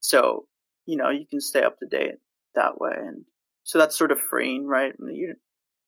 [0.00, 0.46] so,
[0.86, 2.16] you know, you can stay up to date
[2.54, 2.94] that way.
[2.96, 3.24] And
[3.64, 4.94] so that's sort of freeing, right?
[4.98, 5.34] You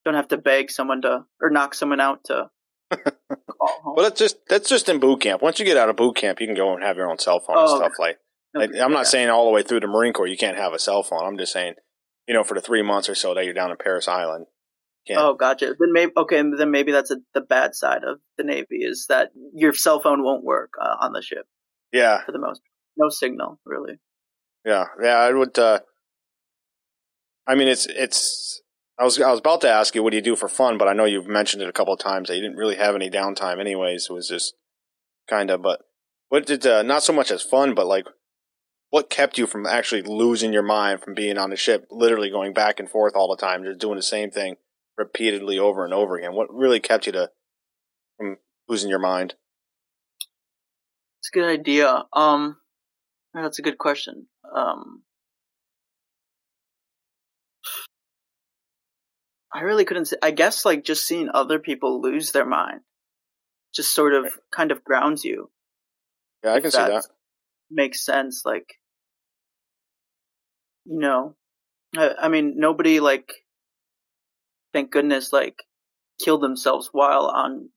[0.04, 2.50] don't have to beg someone to, or knock someone out to.
[2.90, 5.40] Well, that's just that's just in boot camp.
[5.42, 7.40] Once you get out of boot camp, you can go and have your own cell
[7.40, 8.18] phone and Oh, stuff like.
[8.54, 10.78] like I'm not saying all the way through the Marine Corps you can't have a
[10.78, 11.24] cell phone.
[11.24, 11.74] I'm just saying,
[12.28, 14.46] you know, for the three months or so that you're down in Parris Island.
[15.10, 15.66] Oh, gotcha.
[15.78, 16.36] Then maybe okay.
[16.56, 20.22] Then maybe that's a, the bad side of the Navy is that your cell phone
[20.24, 21.46] won't work uh, on the ship
[21.92, 22.60] Yeah, for the most.
[22.96, 23.98] No signal, really.
[24.64, 25.58] Yeah, yeah, I would.
[25.58, 25.80] Uh,
[27.46, 28.62] I mean, it's it's.
[28.98, 30.86] I was I was about to ask you what do you do for fun, but
[30.86, 33.10] I know you've mentioned it a couple of times that you didn't really have any
[33.10, 34.06] downtime, anyways.
[34.08, 34.54] It was just
[35.28, 35.62] kind of.
[35.62, 35.80] But
[36.28, 38.06] what did uh, not so much as fun, but like
[38.90, 42.52] what kept you from actually losing your mind from being on the ship, literally going
[42.52, 44.54] back and forth all the time, just doing the same thing
[44.96, 46.34] repeatedly over and over again?
[46.34, 47.30] What really kept you to
[48.16, 48.36] from
[48.68, 49.34] losing your mind?
[51.18, 52.04] It's a good idea.
[52.12, 52.58] Um,
[53.32, 54.28] that's a good question.
[54.54, 55.02] Um,
[59.54, 60.16] I really couldn't say.
[60.20, 62.80] I guess like just seeing other people lose their mind,
[63.72, 65.48] just sort of kind of grounds you.
[66.42, 66.88] Yeah, I can see that.
[66.88, 67.06] that
[67.70, 68.42] Makes sense.
[68.44, 68.66] Like,
[70.84, 71.36] you know,
[71.96, 73.32] I, I mean, nobody like,
[74.72, 75.62] thank goodness, like,
[76.22, 77.70] killed themselves while on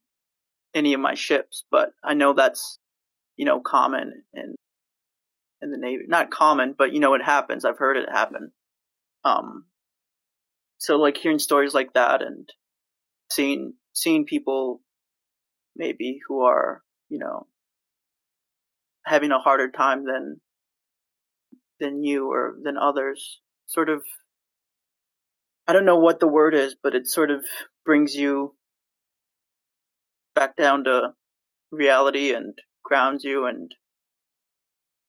[0.73, 1.63] any of my ships.
[1.69, 2.79] But I know that's,
[3.37, 4.55] you know, common in
[5.61, 6.05] in the Navy.
[6.07, 7.65] Not common, but you know, it happens.
[7.65, 8.51] I've heard it happen.
[9.23, 9.65] Um,
[10.77, 12.49] so like hearing stories like that and
[13.31, 14.81] seeing seeing people
[15.75, 17.47] maybe who are you know
[19.05, 20.39] having a harder time than
[21.79, 24.01] than you or than others sort of
[25.67, 27.43] i don't know what the word is but it sort of
[27.85, 28.55] brings you
[30.35, 31.09] back down to
[31.71, 33.73] reality and grounds you and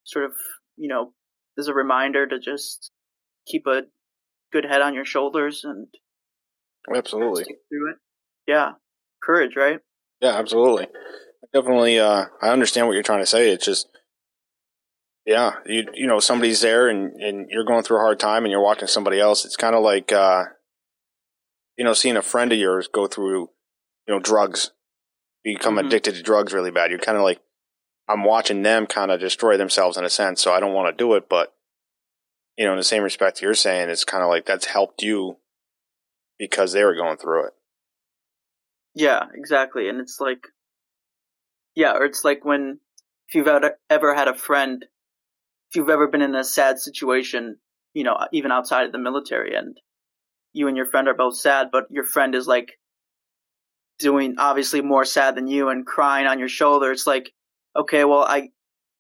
[0.05, 0.33] sort of
[0.77, 1.13] you know
[1.57, 2.91] is a reminder to just
[3.47, 3.83] keep a
[4.53, 5.89] good head on your shoulders and
[6.95, 7.97] absolutely through it.
[8.47, 8.73] Yeah,
[9.23, 9.81] courage, right?
[10.21, 10.89] Yeah, absolutely.
[11.53, 13.51] Definitely, uh, I understand what you're trying to say.
[13.51, 13.89] It's just,
[15.25, 18.51] yeah, you you know, somebody's there and and you're going through a hard time and
[18.51, 19.45] you're watching somebody else.
[19.45, 20.45] It's kind of like, uh,
[21.77, 23.51] you know, seeing a friend of yours go through,
[24.07, 24.73] you know, drugs,
[25.45, 25.87] become mm-hmm.
[25.87, 26.91] addicted to drugs really bad.
[26.91, 27.41] You're kind of like,
[28.09, 30.43] I'm watching them kind of destroy themselves in a sense.
[30.43, 31.55] So I don't want to do it, but
[32.59, 35.37] you know, in the same respect you're saying, it's kind of like that's helped you
[36.39, 37.53] because they were going through it.
[38.95, 39.89] Yeah, exactly.
[39.89, 40.41] And it's like,
[41.77, 42.81] yeah, or it's like when,
[43.29, 44.85] if you've ever had a friend,
[45.71, 47.59] if you've ever been in a sad situation,
[47.95, 49.79] you know, even outside of the military, and
[50.53, 52.73] you and your friend are both sad, but your friend is like
[54.01, 56.91] doing obviously more sad than you and crying on your shoulder.
[56.91, 57.31] It's like,
[57.77, 58.49] okay, well, I,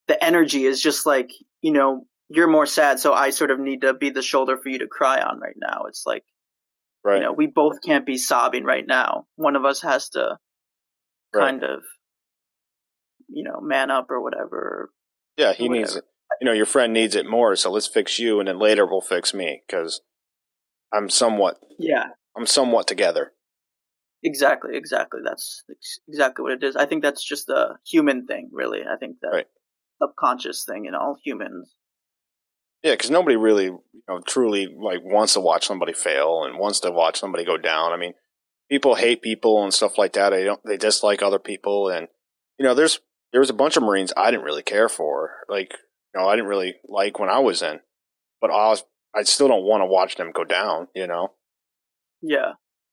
[0.07, 3.81] the energy is just like, you know, you're more sad, so I sort of need
[3.83, 5.85] to be the shoulder for you to cry on right now.
[5.89, 6.25] It's like,
[7.05, 7.17] right.
[7.17, 9.27] you know, we both can't be sobbing right now.
[9.37, 10.39] One of us has to
[11.35, 11.41] right.
[11.41, 11.81] kind of,
[13.29, 14.91] you know, man up or whatever.
[15.37, 15.81] Yeah, he whatever.
[15.81, 16.05] needs it.
[16.41, 19.01] You know, your friend needs it more, so let's fix you, and then later we'll
[19.01, 20.03] fix me because
[20.93, 21.59] I'm somewhat.
[21.79, 22.09] Yeah.
[22.37, 23.33] I'm somewhat together.
[24.23, 25.21] Exactly, exactly.
[25.25, 25.65] That's
[26.09, 26.77] exactly what it is.
[26.77, 28.81] I think that's just a human thing, really.
[28.81, 29.47] I think that right.
[30.03, 31.73] subconscious thing in all humans.
[32.83, 36.81] Yeah, because nobody really, you know, truly like wants to watch somebody fail and wants
[36.81, 37.93] to watch somebody go down.
[37.93, 38.15] I mean,
[38.71, 40.31] people hate people and stuff like that.
[40.31, 40.61] They don't.
[40.65, 42.09] They dislike other people, and
[42.59, 43.01] you know, there's
[43.33, 45.31] there was a bunch of Marines I didn't really care for.
[45.49, 45.73] Like,
[46.15, 47.81] you know, I didn't really like when I was in,
[48.41, 50.87] but I was, I still don't want to watch them go down.
[50.95, 51.33] You know.
[52.23, 52.53] Yeah,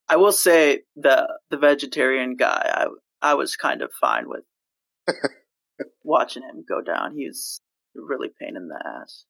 [0.10, 2.71] I will say the the vegetarian guy.
[2.74, 2.88] I
[3.21, 4.45] I was kind of fine with
[6.04, 7.15] watching him go down.
[7.15, 7.62] He's
[7.95, 9.26] really pain in the ass.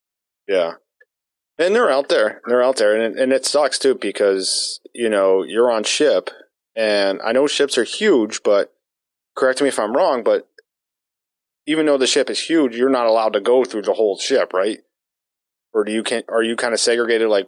[0.47, 0.73] Yeah.
[1.57, 2.41] And they're out there.
[2.47, 2.99] They're out there.
[2.99, 6.29] And, and it sucks too because, you know, you're on ship
[6.75, 8.73] and I know ships are huge, but
[9.35, 10.49] correct me if I'm wrong, but
[11.65, 14.53] even though the ship is huge, you're not allowed to go through the whole ship,
[14.53, 14.79] right?
[15.73, 17.47] Or do you can are you kind of segregated like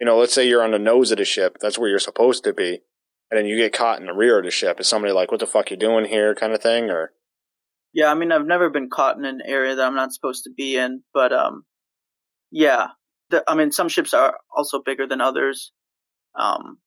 [0.00, 2.44] you know, let's say you're on the nose of the ship, that's where you're supposed
[2.44, 2.82] to be,
[3.30, 4.78] and then you get caught in the rear of the ship.
[4.78, 7.12] Is somebody like, what the fuck you doing here kind of thing or
[7.92, 10.50] Yeah, I mean I've never been caught in an area that I'm not supposed to
[10.54, 11.64] be in, but um
[12.50, 12.88] yeah,
[13.30, 15.72] the, I mean, some ships are also bigger than others.
[16.38, 16.78] Um,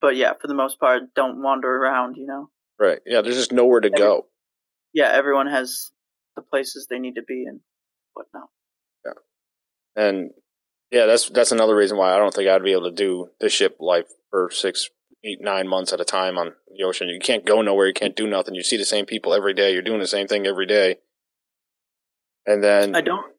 [0.00, 2.16] but yeah, for the most part, don't wander around.
[2.16, 2.50] You know.
[2.78, 3.00] Right.
[3.06, 3.22] Yeah.
[3.22, 4.26] There's just nowhere to Every, go.
[4.92, 5.10] Yeah.
[5.12, 5.90] Everyone has
[6.36, 7.60] the places they need to be and
[8.14, 8.48] whatnot.
[9.04, 9.12] Yeah.
[9.94, 10.30] And
[10.90, 13.48] yeah, that's that's another reason why I don't think I'd be able to do the
[13.48, 14.90] ship life for six,
[15.24, 17.08] eight, nine months at a time on the ocean.
[17.08, 17.86] You can't go nowhere.
[17.86, 18.54] You can't do nothing.
[18.54, 19.72] You see the same people every day.
[19.72, 20.96] You're doing the same thing every day.
[22.44, 23.32] And then I don't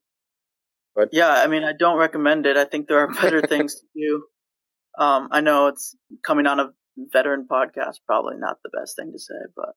[0.95, 2.57] but yeah, I mean, I don't recommend it.
[2.57, 4.23] I think there are better things to do.
[5.03, 6.69] Um, I know it's coming on a
[7.11, 9.73] veteran podcast, probably not the best thing to say, but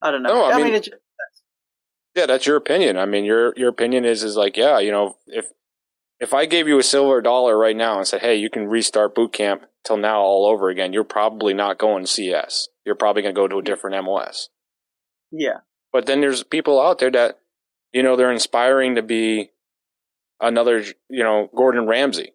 [0.00, 0.34] I don't know.
[0.34, 0.96] No, I, I mean, mean it just,
[2.14, 2.96] yeah, that's your opinion.
[2.96, 5.46] I mean, your your opinion is is like, yeah, you know, if
[6.20, 9.14] if I gave you a silver dollar right now and said, hey, you can restart
[9.14, 12.68] boot camp till now all over again, you're probably not going CS.
[12.84, 14.50] You're probably going to go to a different MOS.
[15.32, 15.60] Yeah.
[15.92, 17.38] But then there's people out there that,
[17.92, 19.50] you know, they're inspiring to be
[20.40, 22.32] another, you know, Gordon Ramsay.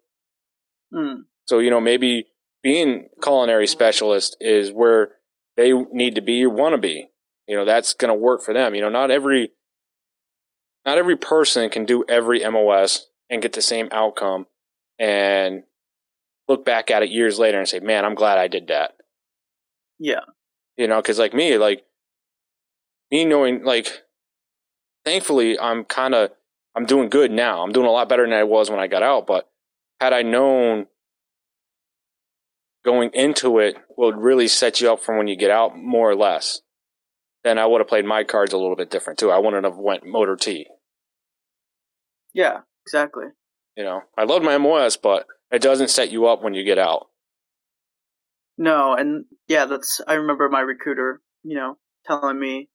[0.93, 1.23] Mm.
[1.47, 2.27] So, you know, maybe
[2.63, 5.09] being culinary specialist is where
[5.57, 7.09] they need to be or want to be.
[7.47, 8.73] You know, that's going to work for them.
[8.75, 9.51] You know, not every,
[10.85, 14.47] not every person can do every MOS and get the same outcome
[14.97, 15.63] and
[16.47, 18.93] look back at it years later and say, man, I'm glad I did that.
[19.99, 20.21] Yeah.
[20.77, 21.83] You know, cause like me, like
[23.11, 23.87] me knowing, like,
[25.05, 26.31] thankfully I'm kind of
[26.75, 27.63] I'm doing good now.
[27.63, 29.25] I'm doing a lot better than I was when I got out.
[29.27, 29.49] But
[29.99, 30.88] had I known
[32.83, 36.15] going into it would really set you up for when you get out, more or
[36.15, 36.61] less,
[37.43, 39.31] then I would have played my cards a little bit different too.
[39.31, 40.67] I wouldn't have went motor T.
[42.33, 43.25] Yeah, exactly.
[43.77, 46.77] You know, I love my MOS, but it doesn't set you up when you get
[46.77, 47.07] out.
[48.57, 52.69] No, and yeah, that's I remember my recruiter, you know, telling me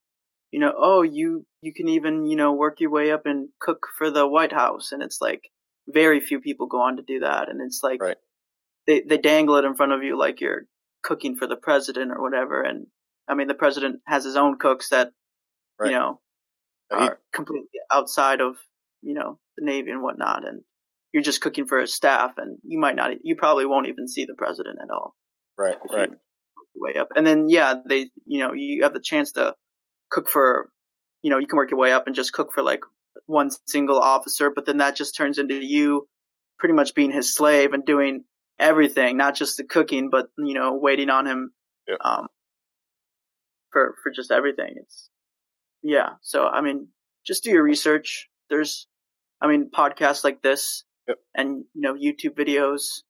[0.50, 3.86] you know, oh, you you can even you know work your way up and cook
[3.96, 5.42] for the White House, and it's like
[5.88, 8.16] very few people go on to do that, and it's like right.
[8.86, 10.66] they they dangle it in front of you like you're
[11.02, 12.86] cooking for the president or whatever, and
[13.28, 15.12] I mean the president has his own cooks that
[15.78, 15.90] right.
[15.90, 16.20] you know
[16.90, 18.56] are completely outside of
[19.02, 20.62] you know the Navy and whatnot, and
[21.12, 24.24] you're just cooking for his staff, and you might not, you probably won't even see
[24.24, 25.14] the president at all.
[25.58, 26.10] Right, right.
[26.74, 29.54] Way up, and then yeah, they, you know, you have the chance to
[30.10, 30.70] cook for,
[31.22, 32.80] you know, you can work your way up and just cook for like
[33.26, 36.08] one single officer, but then that just turns into you
[36.58, 38.24] pretty much being his slave and doing
[38.58, 41.52] everything, not just the cooking, but you know, waiting on him
[41.88, 41.96] Yeah.
[42.04, 42.26] um,
[43.72, 44.74] for for just everything.
[44.76, 45.08] It's
[45.82, 46.10] yeah.
[46.22, 46.88] So I mean,
[47.26, 48.28] just do your research.
[48.50, 48.86] There's,
[49.40, 51.18] I mean, podcasts like this Yep.
[51.34, 53.02] and you know YouTube videos.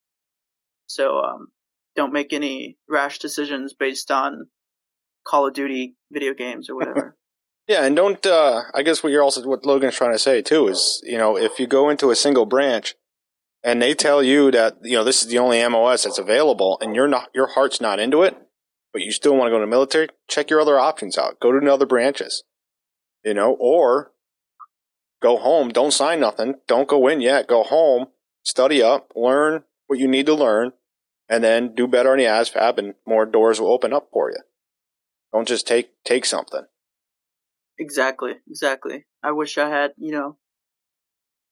[0.87, 1.47] So um,
[1.95, 4.47] don't make any rash decisions based on
[5.25, 7.17] Call of Duty video games or whatever.
[7.67, 8.25] Yeah, and don't.
[8.25, 11.37] Uh, I guess what you're also what Logan's trying to say too is, you know,
[11.37, 12.95] if you go into a single branch
[13.63, 16.95] and they tell you that you know this is the only MOS that's available, and
[16.95, 18.35] you're not, your heart's not into it,
[18.91, 21.39] but you still want to go to the military, check your other options out.
[21.39, 22.43] Go to other branches,
[23.23, 24.11] you know, or
[25.21, 25.69] go home.
[25.69, 26.55] Don't sign nothing.
[26.67, 27.47] Don't go in yet.
[27.47, 28.07] Go home,
[28.43, 30.73] study up, learn what you need to learn,
[31.29, 34.39] and then do better on the ASVAB, and more doors will open up for you.
[35.33, 36.65] Don't just take take something.
[37.79, 39.05] Exactly, exactly.
[39.23, 40.37] I wish I had, you know,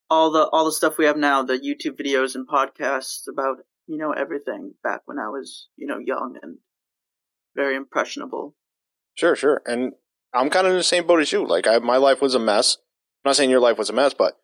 [0.09, 3.97] all the all the stuff we have now, the YouTube videos and podcasts about, you
[3.97, 6.57] know, everything back when I was, you know, young and
[7.55, 8.55] very impressionable.
[9.15, 9.61] Sure, sure.
[9.65, 9.93] And
[10.33, 11.45] I'm kind of in the same boat as you.
[11.45, 12.77] Like, I, my life was a mess.
[13.23, 14.37] I'm not saying your life was a mess, but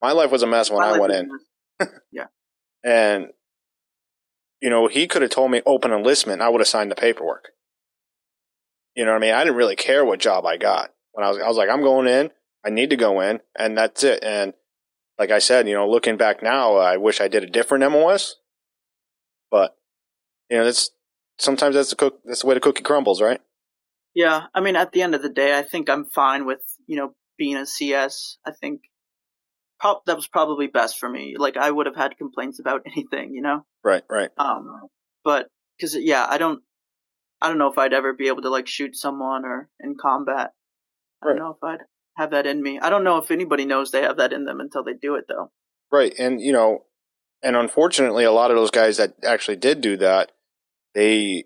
[0.00, 1.30] my life was a mess when My I went in.
[2.12, 2.26] yeah.
[2.84, 3.26] And,
[4.60, 7.50] you know, he could have told me open enlistment, I would have signed the paperwork.
[8.94, 9.34] You know what I mean?
[9.34, 10.90] I didn't really care what job I got.
[11.12, 12.30] When I was, I was like, I'm going in.
[12.64, 14.22] I need to go in, and that's it.
[14.22, 14.54] And
[15.18, 18.36] like I said, you know, looking back now, I wish I did a different MOS.
[19.50, 19.76] But
[20.50, 20.90] you know, that's
[21.38, 22.20] sometimes that's the cook.
[22.24, 23.40] That's the way the cookie crumbles, right?
[24.14, 26.96] Yeah, I mean, at the end of the day, I think I'm fine with you
[26.96, 28.38] know being a CS.
[28.46, 28.82] I think
[30.06, 31.36] that was probably best for me.
[31.38, 33.64] Like I would have had complaints about anything, you know.
[33.82, 34.30] Right, right.
[34.38, 34.88] Um,
[35.24, 36.62] but because yeah, I don't,
[37.44, 40.54] I don't know if I'd ever be able to like shoot someone or in combat.
[41.22, 41.32] I Right.
[41.36, 41.84] don't know if I'd
[42.16, 42.78] have that in me.
[42.80, 45.26] I don't know if anybody knows they have that in them until they do it,
[45.28, 45.50] though.
[45.92, 46.14] Right.
[46.18, 46.86] And, you know,
[47.42, 50.32] and unfortunately, a lot of those guys that actually did do that,
[50.94, 51.44] they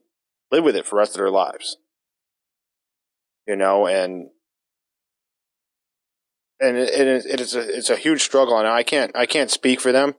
[0.53, 1.79] live with it for the rest of their lives.
[3.49, 4.29] You know, and,
[6.61, 8.57] and it, it is, it is a, it's a huge struggle.
[8.57, 10.15] And I can't, I can't speak for them.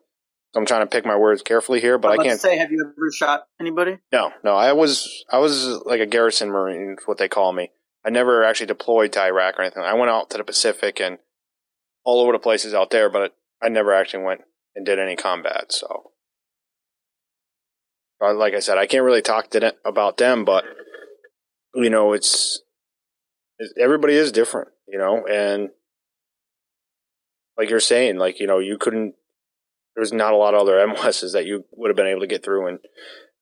[0.55, 2.41] I'm trying to pick my words carefully here, but I can't.
[2.41, 3.99] say, have you ever shot anybody?
[4.11, 7.71] No, no, I was, I was like a garrison marine, what they call me.
[8.03, 9.83] I never actually deployed to Iraq or anything.
[9.83, 11.19] I went out to the Pacific and
[12.03, 14.41] all over the places out there, but I never actually went
[14.75, 15.71] and did any combat.
[15.71, 16.11] So,
[18.21, 20.65] like I said, I can't really talk to them, about them, but
[21.75, 22.61] you know, it's,
[23.59, 25.69] it's everybody is different, you know, and
[27.59, 29.15] like you're saying, like you know, you couldn't.
[29.95, 32.43] There's not a lot of other MOSs that you would have been able to get
[32.43, 32.79] through, and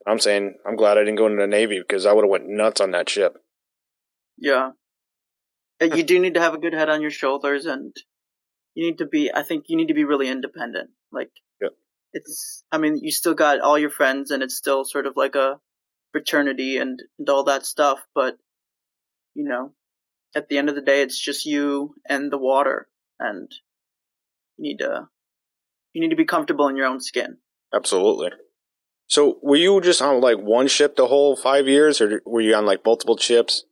[0.05, 2.47] I'm saying I'm glad I didn't go into the Navy because I would have went
[2.47, 3.37] nuts on that ship.
[4.37, 4.71] Yeah.
[5.81, 7.95] Uh, you do need to have a good head on your shoulders, and
[8.73, 9.31] you need to be.
[9.33, 10.91] I think you need to be really independent.
[11.11, 11.31] Like,
[11.61, 11.73] Yep.
[12.13, 12.63] it's.
[12.71, 15.59] I mean, you still got all your friends, and it's still sort of like a
[16.11, 17.99] fraternity and, and all that stuff.
[18.15, 18.37] But
[19.35, 19.73] you know,
[20.35, 22.87] at the end of the day, it's just you and the water,
[23.19, 23.51] and
[24.57, 25.09] you need to.
[25.97, 27.37] You need to be comfortable in your own skin.
[27.73, 28.29] Absolutely.
[29.07, 32.53] So, were you just on like one ship the whole five years, or were you
[32.53, 33.63] on like multiple ships?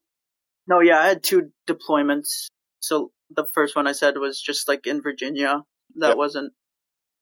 [0.67, 2.47] No, yeah, I had two deployments.
[2.79, 5.61] So the first one I said was just like in Virginia.
[5.97, 6.17] That Yep.
[6.17, 6.53] wasn't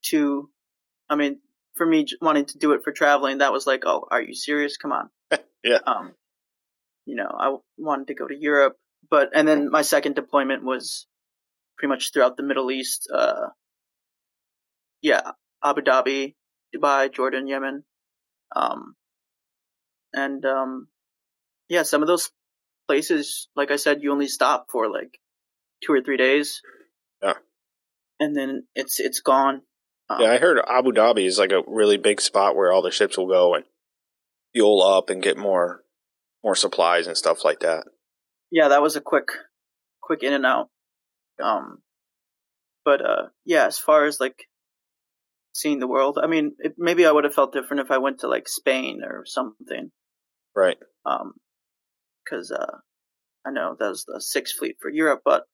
[0.02, 0.48] too.
[1.10, 1.40] I mean,
[1.74, 4.78] for me wanting to do it for traveling, that was like, oh, are you serious?
[4.78, 5.10] Come on.
[5.62, 5.80] Yeah.
[5.86, 6.14] Um,
[7.04, 8.76] you know, I wanted to go to Europe,
[9.10, 11.06] but and then my second deployment was
[11.76, 13.06] pretty much throughout the Middle East.
[13.12, 13.48] Uh,
[15.04, 16.34] yeah, Abu Dhabi,
[16.74, 17.84] Dubai, Jordan, Yemen,
[18.56, 18.94] um,
[20.14, 20.88] and um,
[21.68, 22.30] yeah, some of those
[22.88, 25.18] places, like I said, you only stop for like
[25.84, 26.62] two or three days.
[27.22, 27.34] Yeah.
[28.18, 29.60] And then it's it's gone.
[30.08, 32.90] Um, Yeah, I heard Abu Dhabi is like a really big spot where all the
[32.90, 33.64] ships will go and
[34.54, 35.82] fuel up and get more
[36.42, 37.84] more supplies and stuff like that.
[38.50, 39.28] yeah, that was a quick
[40.02, 40.70] quick in and out.
[41.42, 41.82] Um,
[42.86, 44.44] but uh, yeah, as far as like
[45.54, 48.20] seeing the world, I mean, it, maybe I would have felt different if I went
[48.20, 49.90] to like Spain or something.
[50.54, 50.76] Right.
[51.06, 51.32] Um,
[52.24, 52.78] because uh,
[53.46, 55.44] I know that was the Sixth Fleet for Europe, but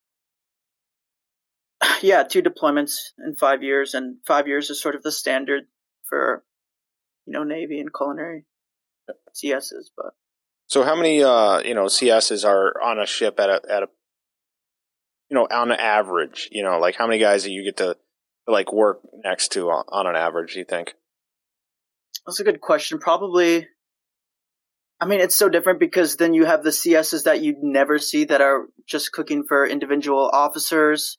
[2.02, 5.64] yeah, two deployments in five years, and five years is sort of the standard
[6.08, 6.44] for
[7.26, 8.44] you know Navy and culinary
[9.34, 9.90] CSs.
[9.96, 10.12] But
[10.66, 13.88] So, how many uh you know CSs are on a ship at a at a
[15.28, 16.48] you know on average?
[16.52, 17.96] You know, like how many guys that you get to
[18.46, 20.54] like work next to on, on an average?
[20.54, 20.94] Do you think?
[22.26, 22.98] that's a good question.
[22.98, 23.66] Probably.
[25.00, 28.24] I mean, it's so different because then you have the CSs that you never see
[28.24, 31.16] that are just cooking for individual officers,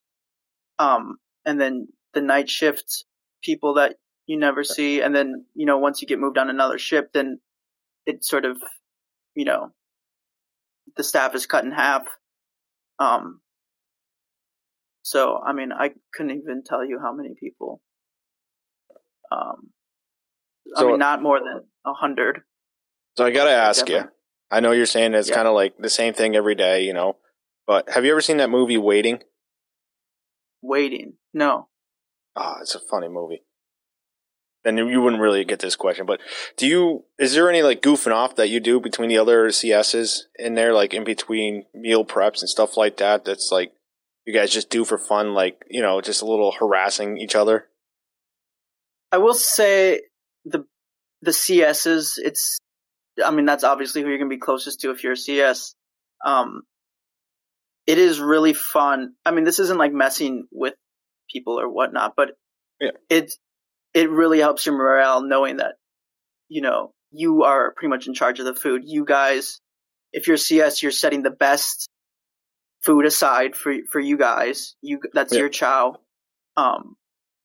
[0.78, 3.06] um, and then the night shift
[3.44, 3.96] people that
[4.28, 5.02] you never see.
[5.02, 7.40] And then, you know, once you get moved on another ship, then
[8.06, 8.58] it sort of,
[9.36, 9.72] you know,
[10.96, 12.04] the staff is cut in half.
[13.00, 13.42] Um,
[15.04, 17.82] so, I mean, I couldn't even tell you how many people.
[19.32, 19.70] Um,
[20.76, 22.42] so, I mean, not more than a hundred.
[23.18, 24.10] So I gotta ask Definitely.
[24.10, 24.16] you.
[24.52, 25.36] I know you're saying it's yeah.
[25.36, 27.18] kind of like the same thing every day, you know,
[27.66, 29.20] but have you ever seen that movie Waiting?
[30.62, 31.14] Waiting?
[31.34, 31.70] No.
[32.36, 33.44] Ah, oh, it's a funny movie.
[34.64, 36.20] Then you wouldn't really get this question, but
[36.56, 37.06] do you?
[37.18, 40.72] Is there any like goofing off that you do between the other CSs in there,
[40.72, 43.26] like in between meal preps and stuff like that?
[43.26, 43.72] That's like
[44.26, 47.68] you guys just do for fun, like you know, just a little harassing each other.
[49.12, 50.02] I will say
[50.46, 50.66] the
[51.22, 52.14] the CSs.
[52.18, 52.60] It's,
[53.24, 55.74] I mean, that's obviously who you're gonna be closest to if you're a CS.
[56.26, 56.62] Um,
[57.88, 59.14] it is really fun.
[59.26, 60.76] I mean, this isn't like messing with
[61.32, 62.32] people or whatnot, but
[62.80, 62.92] yeah.
[63.10, 63.34] it
[63.94, 65.76] it really helps your morale knowing that
[66.48, 68.84] you know you are pretty much in charge of the food.
[68.86, 69.60] You guys,
[70.14, 71.90] if you're CS, you're setting the best
[72.84, 74.76] food aside for for you guys.
[74.82, 75.40] You that's yeah.
[75.40, 75.98] your chow.
[76.58, 76.96] Um,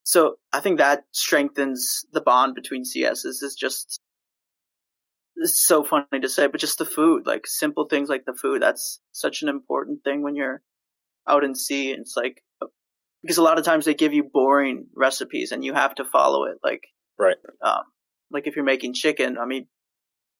[0.05, 3.43] so I think that strengthens the bond between CSs.
[3.43, 4.01] Is just
[5.37, 8.63] it's so funny to say, but just the food, like simple things like the food.
[8.63, 10.63] That's such an important thing when you're
[11.29, 11.91] out in sea.
[11.91, 12.43] It's like
[13.23, 16.45] because a lot of times they give you boring recipes and you have to follow
[16.45, 16.59] it.
[16.63, 16.85] Like
[17.19, 17.83] right, um,
[18.31, 19.67] like if you're making chicken, I mean,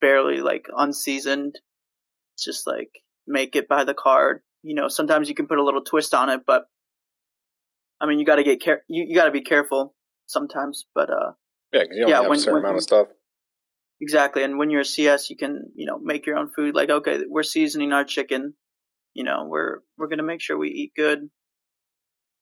[0.01, 1.57] barely like unseasoned.
[2.35, 2.91] It's just like
[3.27, 4.41] make it by the card.
[4.63, 6.65] You know, sometimes you can put a little twist on it, but
[8.01, 8.83] I mean, you got to get care.
[8.89, 9.95] You, you got to be careful
[10.27, 11.33] sometimes, but uh,
[11.73, 13.09] yeah, you don't yeah, have when, a certain when, amount of stuff.
[14.01, 16.75] Exactly, and when you're a CS, you can you know make your own food.
[16.75, 18.55] Like, okay, we're seasoning our chicken.
[19.15, 21.31] You know, we're we're gonna make sure we eat good.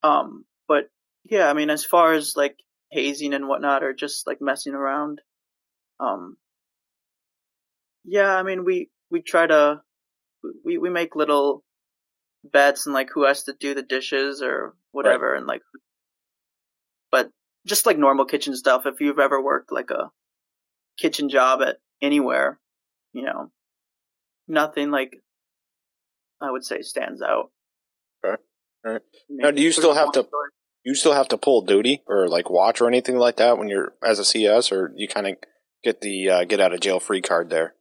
[0.02, 0.90] Um, but
[1.24, 2.56] yeah, I mean, as far as like
[2.90, 5.20] hazing and whatnot, or just like messing around,
[6.00, 6.36] um,
[8.04, 9.80] yeah, I mean, we we try to
[10.64, 11.63] we we make little
[12.53, 15.38] bets and like who has to do the dishes or whatever, right.
[15.38, 15.62] and like,
[17.11, 17.30] but
[17.66, 18.86] just like normal kitchen stuff.
[18.86, 20.11] If you've ever worked like a
[20.99, 22.61] kitchen job at anywhere,
[23.12, 23.51] you know,
[24.47, 25.16] nothing like
[26.40, 27.51] I would say stands out.
[28.24, 28.42] Okay.
[28.84, 29.03] Right.
[29.28, 30.26] Now, do you still have to?
[30.84, 33.95] You still have to pull duty or like watch or anything like that when you're
[34.03, 35.36] as a CS, or you kind of
[35.82, 37.74] get the uh, get out of jail free card there.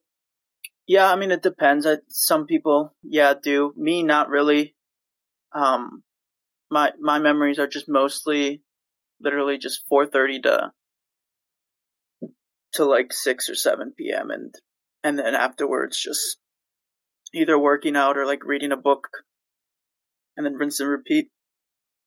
[0.87, 1.85] Yeah, I mean it depends.
[1.85, 3.73] I, Some people, yeah, do.
[3.77, 4.75] Me, not really.
[5.53, 6.03] Um,
[6.69, 8.61] my my memories are just mostly,
[9.21, 10.71] literally just four thirty to
[12.73, 14.29] to like six or seven p.m.
[14.31, 14.53] and
[15.03, 16.37] and then afterwards just
[17.33, 19.07] either working out or like reading a book
[20.35, 21.29] and then rinse and repeat.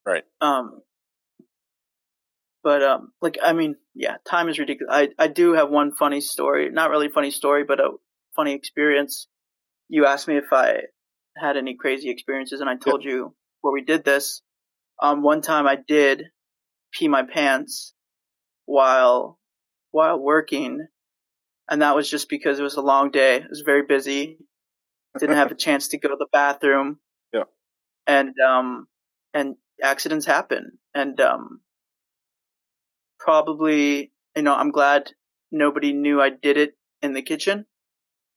[0.05, 0.25] Right.
[0.41, 0.83] Um,
[2.63, 4.93] but um, like I mean, yeah, time is ridiculous.
[4.95, 7.91] I I do have one funny story, not really funny story, but a
[8.37, 9.27] funny experience.
[9.89, 10.83] You asked me if I
[11.37, 13.13] had any crazy experiences, and I told yep.
[13.13, 14.43] you where we did this.
[15.03, 16.25] Um, one time I did
[16.93, 17.95] pee my pants
[18.67, 19.39] while
[19.91, 20.87] while working,
[21.69, 23.37] and that was just because it was a long day.
[23.37, 24.39] It was very busy.
[25.19, 26.99] Didn't have a chance to go to the bathroom
[27.33, 27.45] Yeah,
[28.07, 28.87] and um
[29.35, 31.61] and accidents happen and um
[33.19, 35.11] probably you know i'm glad
[35.53, 37.67] nobody knew i did it in the kitchen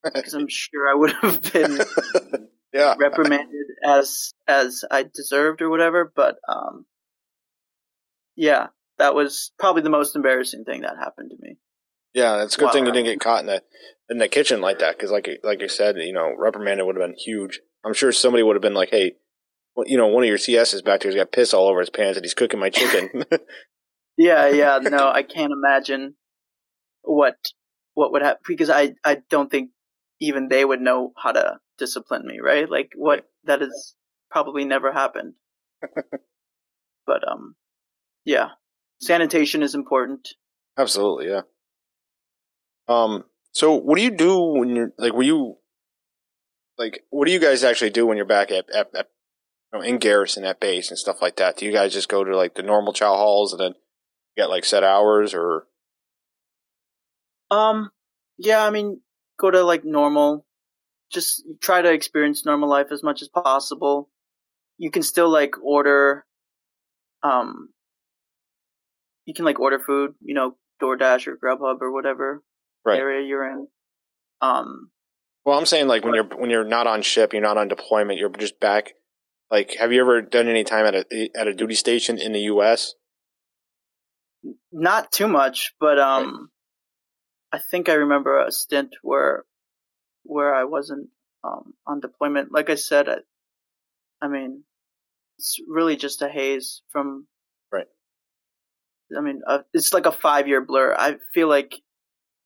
[0.03, 1.79] because i'm sure i would have been
[2.73, 2.95] yeah.
[2.97, 6.85] reprimanded as as i deserved or whatever but um
[8.35, 11.57] yeah that was probably the most embarrassing thing that happened to me
[12.13, 12.71] yeah it's a good wow.
[12.71, 13.61] thing you didn't get caught in the
[14.09, 17.07] in the kitchen like that because like like you said you know reprimanded would have
[17.07, 19.13] been huge i'm sure somebody would have been like hey
[19.85, 22.25] you know, one of your CSs back there's got piss all over his pants and
[22.25, 23.25] he's cooking my chicken.
[24.17, 26.15] yeah, yeah, no, I can't imagine
[27.01, 27.35] what
[27.93, 29.71] what would happen because I I don't think
[30.19, 32.69] even they would know how to discipline me, right?
[32.69, 33.95] Like what that is
[34.29, 35.33] probably never happened.
[37.05, 37.55] but um
[38.25, 38.49] yeah.
[39.01, 40.29] Sanitation is important.
[40.77, 41.41] Absolutely, yeah.
[42.87, 45.57] Um so what do you do when you're like were you
[46.77, 49.07] like what do you guys actually do when you're back at, at, at
[49.73, 51.57] know, in garrison at base and stuff like that?
[51.57, 53.73] Do you guys just go to like the normal chow halls and then
[54.37, 55.67] get like set hours or?
[57.51, 57.89] Um,
[58.37, 59.01] yeah, I mean,
[59.39, 60.45] go to like normal,
[61.11, 64.09] just try to experience normal life as much as possible.
[64.77, 66.25] You can still like order,
[67.23, 67.69] um,
[69.25, 72.41] you can like order food, you know, DoorDash or Grubhub or whatever
[72.85, 72.99] right.
[72.99, 73.67] area you're in.
[74.41, 74.91] Um,
[75.45, 78.19] well, I'm saying like when you're when you're not on ship, you're not on deployment,
[78.19, 78.93] you're just back
[79.51, 82.41] like, have you ever done any time at a at a duty station in the
[82.41, 82.93] U.S.?
[84.71, 86.49] Not too much, but um,
[87.51, 89.45] I think I remember a stint where
[90.23, 91.09] where I wasn't
[91.43, 92.51] um on deployment.
[92.51, 93.17] Like I said, I,
[94.21, 94.63] I mean,
[95.37, 97.27] it's really just a haze from.
[97.71, 97.87] Right.
[99.17, 100.95] I mean, uh, it's like a five year blur.
[100.97, 101.75] I feel like,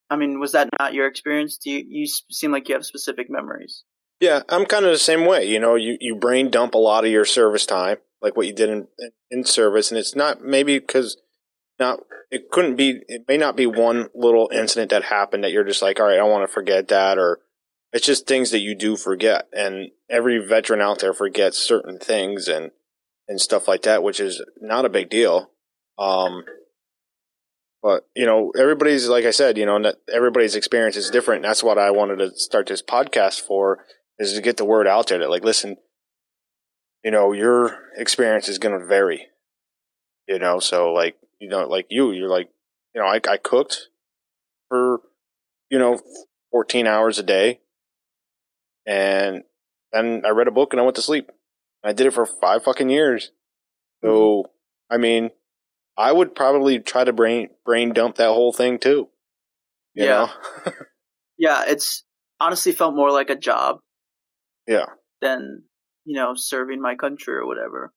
[0.10, 1.58] I mean, was that not your experience?
[1.58, 3.84] Do you you seem like you have specific memories?
[4.20, 5.46] Yeah, I'm kind of the same way.
[5.46, 8.54] You know, you, you brain dump a lot of your service time, like what you
[8.54, 8.88] did in
[9.30, 11.18] in service, and it's not maybe because
[11.84, 12.00] not
[12.32, 15.82] it couldn't be it may not be one little incident that happened that you're just
[15.82, 17.40] like, all right, I want to forget that, or
[17.92, 22.48] it's just things that you do forget, and every veteran out there forgets certain things
[22.48, 22.72] and
[23.28, 25.52] and stuff like that, which is not a big deal.
[26.00, 26.44] Um,
[27.84, 31.44] but you know, everybody's like I said, you know, everybody's experience is different.
[31.44, 33.86] That's what I wanted to start this podcast for
[34.18, 35.78] is to get the word out there that like, listen,
[37.04, 39.28] you know, your experience is going to vary.
[40.28, 42.50] You know, so like you know, like you, you're like,
[42.96, 43.90] you know, I I cooked
[44.70, 45.02] for
[45.70, 46.00] you know
[46.52, 47.60] 14 hours a day,
[48.88, 49.44] and
[49.92, 51.30] then I read a book and I went to sleep.
[51.84, 53.32] I did it for five fucking years.
[54.02, 54.96] So, mm-hmm.
[54.96, 55.32] I mean,
[55.98, 59.10] I would probably try to brain brain dump that whole thing too.
[59.94, 60.30] yeah.
[61.38, 62.06] yeah, it's
[62.40, 63.80] honestly felt more like a job.
[64.66, 64.86] Yeah.
[65.20, 65.64] Than,
[66.06, 67.92] you know, serving my country or whatever.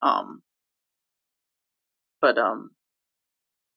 [0.00, 0.42] Um
[2.22, 2.70] but um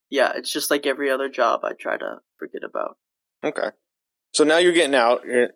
[0.09, 2.97] yeah, it's just like every other job I try to forget about.
[3.43, 3.69] Okay.
[4.33, 5.25] So now you're getting out.
[5.25, 5.49] You're,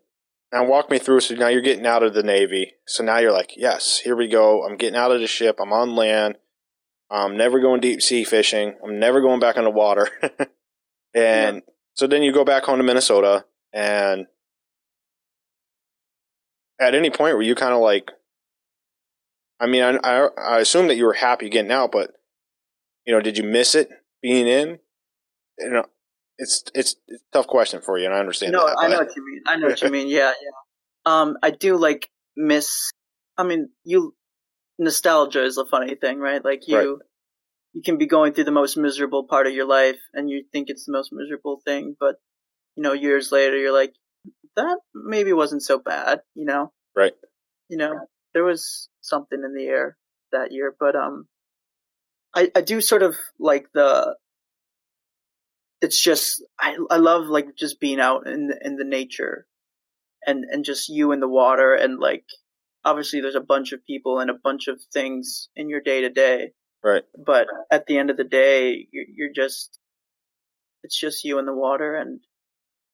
[0.51, 1.21] now walk me through.
[1.21, 2.73] So now you're getting out of the Navy.
[2.87, 4.65] So now you're like, yes, here we go.
[4.65, 5.59] I'm getting out of the ship.
[5.61, 6.35] I'm on land.
[7.11, 8.75] I'm never going deep sea fishing.
[8.83, 10.09] I'm never going back on the water.
[11.13, 11.59] and yeah.
[11.93, 13.45] so then you go back home to Minnesota.
[13.71, 14.25] And
[16.79, 18.11] at any point were you kind of like,
[19.59, 22.11] I mean, I, I, I assume that you were happy getting out, but
[23.09, 23.89] you know, did you miss it
[24.21, 24.77] being in?
[25.57, 25.85] You know,
[26.37, 28.51] it's it's, it's a tough question for you, and I understand.
[28.51, 29.41] No, that, I know what you mean.
[29.47, 30.09] I know what you mean.
[30.09, 30.51] Yeah, yeah.
[31.07, 32.07] Um, I do like
[32.37, 32.91] miss.
[33.35, 34.13] I mean, you
[34.77, 36.45] nostalgia is a funny thing, right?
[36.45, 36.97] Like you, right.
[37.73, 40.69] you can be going through the most miserable part of your life, and you think
[40.69, 42.17] it's the most miserable thing, but
[42.75, 43.95] you know, years later, you're like,
[44.55, 46.71] that maybe wasn't so bad, you know?
[46.95, 47.13] Right.
[47.69, 47.93] You know,
[48.35, 49.97] there was something in the air
[50.31, 51.27] that year, but um,
[52.35, 54.15] I I do sort of like the
[55.81, 59.47] it's just I I love like just being out in the, in the nature,
[60.25, 62.25] and and just you in the water and like
[62.85, 66.09] obviously there's a bunch of people and a bunch of things in your day to
[66.09, 66.51] day.
[66.83, 67.03] Right.
[67.25, 69.79] But at the end of the day, you're, you're just
[70.83, 72.21] it's just you in the water, and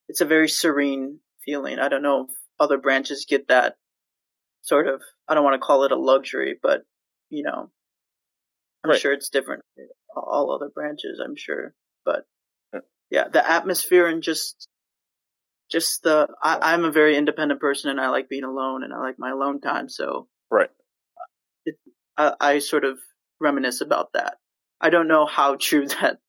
[0.08, 1.80] it's a very serene feeling.
[1.80, 3.76] I don't know if other branches get that
[4.64, 5.02] sort of.
[5.28, 6.82] I don't want to call it a luxury, but
[7.30, 7.70] you know,
[8.86, 9.00] I'm right.
[9.00, 9.64] sure it's different.
[9.78, 9.84] Eh,
[10.16, 11.74] all other branches, I'm sure,
[12.06, 12.26] but
[13.10, 14.68] yeah, the atmosphere and just
[15.72, 19.00] just the I, I'm a very independent person and I like being alone and I
[19.00, 19.90] like my alone time.
[19.90, 20.70] So right,
[21.66, 21.76] it,
[22.18, 22.98] I, I sort of
[23.40, 24.38] reminisce about that.
[24.82, 26.20] I don't know how true that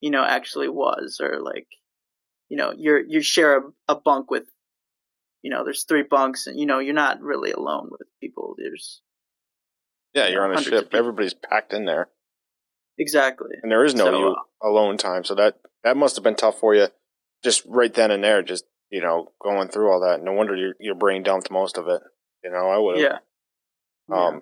[0.00, 1.68] you know actually was or like
[2.48, 4.44] you know you're you share a, a bunk with
[5.42, 8.54] you know there's three bunks and you know you're not really alone with people.
[8.58, 9.00] There's
[10.16, 10.94] yeah, you're on a ship.
[10.94, 12.08] Everybody's packed in there.
[12.98, 13.50] Exactly.
[13.62, 16.34] And there is no so, you uh, alone time, so that that must have been
[16.34, 16.88] tough for you,
[17.44, 18.42] just right then and there.
[18.42, 20.22] Just you know, going through all that.
[20.22, 22.00] No wonder your your brain dumped most of it.
[22.42, 22.98] You know, I would.
[22.98, 23.18] Yeah.
[24.10, 24.40] Um, yeah.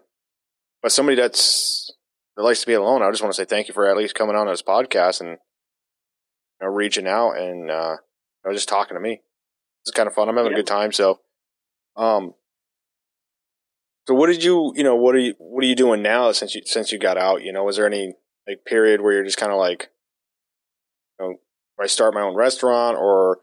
[0.82, 1.92] but somebody that's
[2.36, 4.14] that likes to be alone, I just want to say thank you for at least
[4.14, 5.36] coming on this podcast and you
[6.62, 7.96] know, reaching out and uh,
[8.44, 9.22] you know, just talking to me.
[9.82, 10.28] It's kind of fun.
[10.28, 10.58] I'm having yeah.
[10.58, 10.92] a good time.
[10.92, 11.20] So,
[11.96, 12.34] um,
[14.06, 16.54] so what did you, you know, what are you, what are you doing now since
[16.54, 17.42] you since you got out?
[17.42, 18.14] You know, was there any
[18.46, 19.90] like period where you're just kind of like,
[21.18, 21.34] you know,
[21.80, 23.38] I start my own restaurant or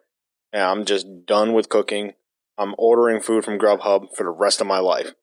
[0.53, 2.13] yeah, I'm just done with cooking.
[2.57, 5.13] I'm ordering food from Grubhub for the rest of my life.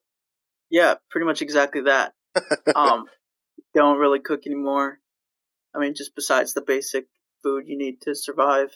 [0.69, 2.13] Yeah, pretty much exactly that.
[2.75, 3.05] um,
[3.73, 4.99] don't really cook anymore.
[5.73, 7.05] I mean, just besides the basic
[7.43, 8.69] food you need to survive.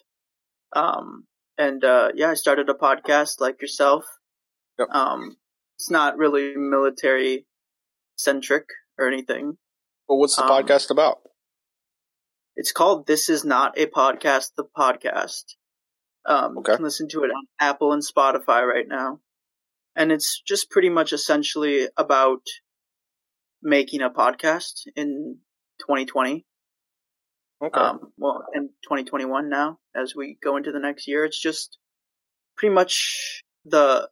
[0.74, 1.26] Um,
[1.58, 4.06] and uh, yeah, I started a podcast like yourself.
[4.80, 4.90] Yep.
[4.92, 5.38] Um,
[5.84, 7.46] it's not really military
[8.16, 8.64] centric
[8.98, 9.58] or anything.
[10.08, 11.18] Well, what's the um, podcast about?
[12.56, 15.44] It's called "This Is Not a Podcast." The podcast.
[16.26, 16.72] Um, okay.
[16.72, 19.20] You can listen to it on Apple and Spotify right now,
[19.94, 22.44] and it's just pretty much essentially about
[23.62, 25.40] making a podcast in
[25.82, 26.46] 2020.
[27.62, 27.78] Okay.
[27.78, 31.78] Um, well, in 2021 now, as we go into the next year, it's just
[32.56, 34.08] pretty much the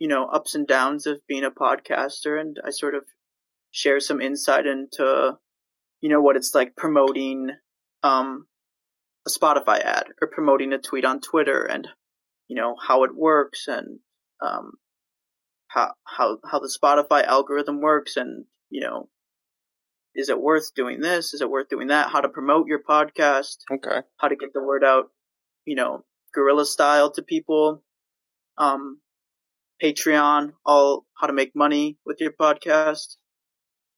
[0.00, 3.04] you know ups and downs of being a podcaster, and I sort of
[3.70, 5.38] share some insight into
[6.00, 7.50] you know what it's like promoting
[8.02, 8.46] um,
[9.26, 11.86] a Spotify ad or promoting a tweet on Twitter and
[12.48, 14.00] you know how it works and
[14.42, 14.72] um,
[15.68, 19.08] how how how the Spotify algorithm works and you know
[20.12, 21.34] is it worth doing this?
[21.34, 22.10] Is it worth doing that?
[22.10, 23.58] How to promote your podcast?
[23.70, 24.00] Okay.
[24.16, 25.10] how to get the word out
[25.66, 27.82] you know guerrilla style to people?
[28.56, 29.00] Um
[29.82, 33.16] Patreon all how to make money with your podcast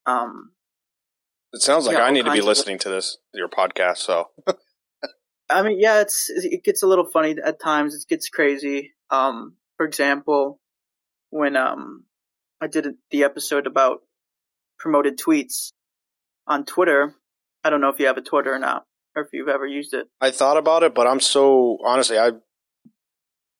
[0.05, 0.51] um
[1.51, 3.97] It sounds like Yeah, I need to be listening to this your podcast.
[3.97, 4.29] So
[5.49, 7.93] I mean, yeah, it's it gets a little funny at times.
[7.93, 8.93] It gets crazy.
[9.09, 10.59] Um, for example,
[11.29, 12.05] when um
[12.61, 13.99] I did the episode about
[14.79, 15.71] promoted tweets
[16.47, 17.15] on Twitter.
[17.63, 19.93] I don't know if you have a Twitter or not, or if you've ever used
[19.93, 20.07] it.
[20.19, 22.31] I thought about it, but I'm so honestly, I,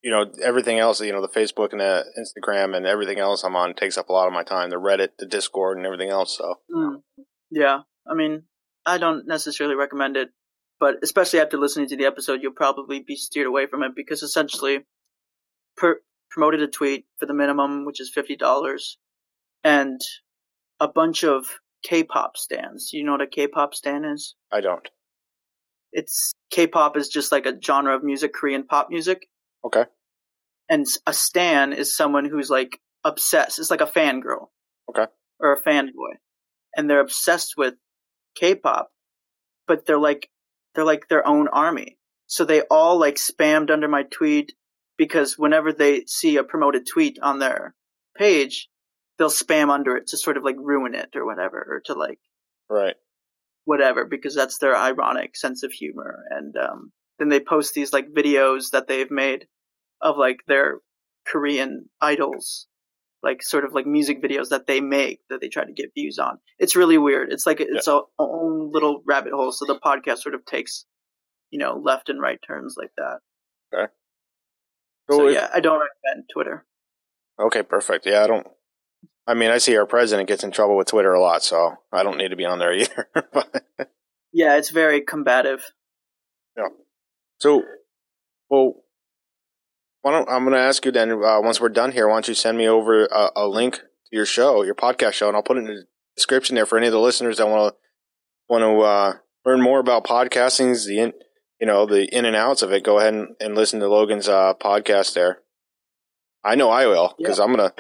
[0.04, 3.56] you know, everything else, you know, the Facebook and the Instagram and everything else I'm
[3.56, 4.70] on takes up a lot of my time.
[4.70, 6.38] The Reddit, the Discord, and everything else.
[6.38, 6.96] So hmm.
[7.50, 8.44] Yeah, I mean,
[8.86, 10.30] I don't necessarily recommend it,
[10.80, 14.24] but especially after listening to the episode, you'll probably be steered away from it because
[14.24, 14.80] essentially,
[15.78, 18.98] per- promoted a tweet for the minimum, which is fifty dollars,
[19.64, 20.02] and
[20.82, 21.46] a bunch of
[21.84, 22.90] K-pop stans.
[22.92, 24.36] You know what a K-pop stan is?
[24.52, 24.88] I don't.
[25.94, 29.28] It's K-pop is just like a genre of music, Korean pop music,
[29.66, 29.86] Okay.
[30.70, 33.60] and a stan is someone who's like obsessed.
[33.60, 34.48] It's like a fangirl.
[34.90, 35.06] Okay.
[35.40, 36.16] Or a fanboy.
[36.76, 37.76] And they're obsessed with
[38.36, 38.92] K-pop,
[39.68, 40.30] but they're like
[40.74, 41.98] they're like their own army.
[42.28, 44.54] So they all like spammed under my tweet
[44.98, 47.76] because whenever they see a promoted tweet on their
[48.18, 48.70] page,
[49.18, 52.20] they'll spam under it to sort of like ruin it or whatever, or to like
[52.70, 52.96] Right.
[53.66, 56.92] whatever because that's their ironic sense of humor and um,
[57.24, 59.48] then they post these like videos that they've made
[60.02, 60.80] of like their
[61.26, 62.68] korean idols
[63.24, 66.20] like sort of like music videos that they make that they try to get views
[66.20, 70.18] on it's really weird it's like it's a own little rabbit hole so the podcast
[70.18, 70.86] sort of takes
[71.50, 73.20] you know left and right turns like that
[75.10, 76.66] So so if- yeah i don't recommend twitter
[77.40, 77.64] Okay.
[77.64, 78.06] Perfect.
[78.06, 78.24] Yeah.
[78.24, 78.46] I don't.
[79.26, 82.04] I mean, I see our president gets in trouble with Twitter a lot, so I
[82.04, 83.08] don't need to be on there either.
[84.36, 85.64] Yeah it's very combative
[87.44, 87.62] so,
[88.50, 88.76] well,
[90.02, 91.12] why don't I'm going to ask you then?
[91.12, 93.82] Uh, once we're done here, why don't you send me over a, a link to
[94.14, 95.84] your show, your podcast show, and I'll put it in the
[96.16, 97.80] description there for any of the listeners that want to
[98.48, 99.14] want to uh,
[99.46, 101.12] learn more about podcasting, the in,
[101.60, 102.86] you know the in and outs of it.
[102.86, 105.40] Go ahead and, and listen to Logan's uh, podcast there.
[106.46, 107.74] I know I will because I'm gonna.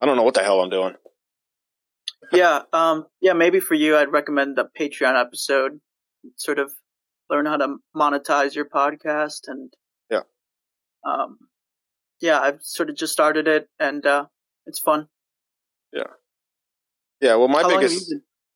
[0.00, 0.94] I don't know what the hell I'm doing.
[2.32, 5.80] yeah, um, yeah, maybe for you, I'd recommend the Patreon episode.
[6.36, 6.72] Sort of
[7.30, 9.72] learn how to monetize your podcast, and
[10.10, 10.22] Yeah.
[11.06, 11.38] um,
[12.20, 14.26] yeah, I've sort of just started it, and uh,
[14.66, 15.08] it's fun.
[15.92, 16.04] Yeah.
[17.20, 18.12] Yeah, well, my how biggest.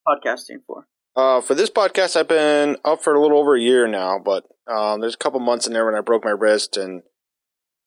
[0.06, 0.86] podcasting for?
[1.16, 4.44] Uh, for this podcast, I've been up for a little over a year now, but
[4.66, 7.02] um, there's a couple months in there when I broke my wrist, and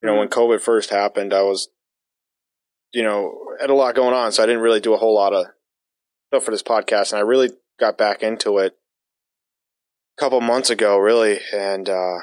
[0.01, 1.67] you know when COVID first happened, I was,
[2.93, 5.33] you know, had a lot going on, so I didn't really do a whole lot
[5.33, 5.47] of
[6.29, 8.77] stuff for this podcast, and I really got back into it
[10.17, 12.17] couple months ago, really, and uh,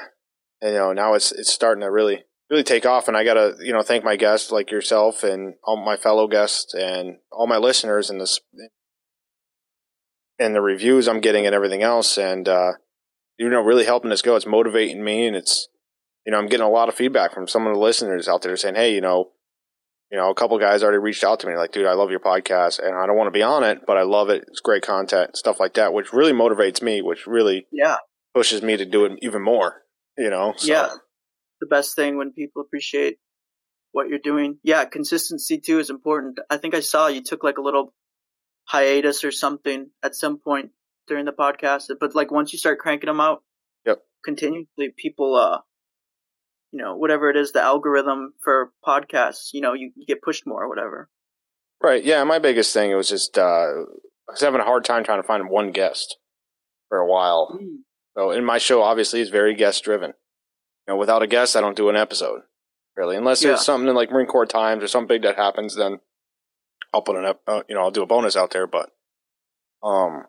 [0.61, 3.73] you know now it's it's starting to really really take off, and I gotta you
[3.73, 8.09] know thank my guests like yourself and all my fellow guests and all my listeners
[8.09, 8.39] and this
[10.37, 12.73] and the reviews I'm getting and everything else, and uh,
[13.37, 14.35] you know, really helping us go.
[14.35, 15.67] It's motivating me, and it's
[16.25, 18.57] you know, I'm getting a lot of feedback from some of the listeners out there
[18.57, 19.31] saying, "Hey, you know,
[20.11, 22.19] you know, a couple guys already reached out to me like, dude, I love your
[22.19, 24.45] podcast, and I don't want to be on it, but I love it.
[24.47, 27.97] It's great content, stuff like that, which really motivates me, which really Yeah,
[28.33, 29.81] pushes me to do it even more.
[30.17, 30.89] You know, so, yeah,
[31.59, 33.17] the best thing when people appreciate
[33.91, 34.59] what you're doing.
[34.63, 36.39] Yeah, consistency too is important.
[36.49, 37.93] I think I saw you took like a little
[38.65, 40.71] hiatus or something at some point
[41.07, 43.43] during the podcast, but like once you start cranking them out,
[43.85, 44.01] Yep.
[44.23, 45.59] continuously, people, uh,
[46.75, 50.45] you know, whatever it is, the algorithm for podcasts, you know, you, you get pushed
[50.45, 51.09] more or whatever.
[51.81, 52.21] right, yeah.
[52.25, 55.27] My biggest thing it was just uh, I was having a hard time trying to
[55.27, 56.17] find one guest
[56.89, 57.57] for a while.
[58.17, 60.09] So, in my show, obviously, is very guest driven.
[60.85, 62.41] You know, without a guest, I don't do an episode
[62.97, 63.49] really, unless Yeah.
[63.51, 65.75] there's something in like Marine Corps times or something big that happens.
[65.77, 65.99] Then
[66.93, 68.67] I'll put an, up uh, you know, I'll do a bonus out there.
[68.67, 68.89] But,
[69.81, 70.25] um,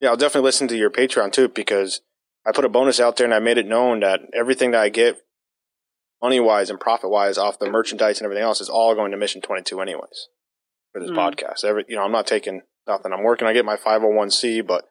[0.00, 2.00] yeah, I'll definitely listen to your Patreon too because
[2.46, 4.88] I put a bonus out there and I made it known that everything that I
[4.88, 5.18] get,
[6.22, 9.16] money wise and profit wise, off the merchandise and everything else is all going to
[9.16, 10.28] Mission Twenty Two, anyways,
[10.92, 11.16] for this Mm.
[11.16, 11.64] podcast.
[11.64, 13.12] Every, you know, I'm not taking nothing.
[13.12, 13.46] I'm working.
[13.46, 14.88] I get my 501c, but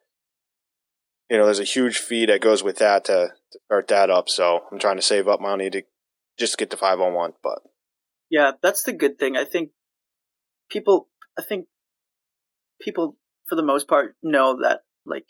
[1.30, 4.28] you know, there's a huge fee that goes with that to, to start that up.
[4.28, 5.82] So I'm trying to save up money to
[6.38, 7.34] just get to 501.
[7.42, 7.60] But
[8.30, 9.38] Yeah, that's the good thing.
[9.38, 9.72] I think
[10.70, 11.08] people,
[11.40, 11.68] I think
[12.82, 13.18] people
[13.48, 15.26] for the most part know that like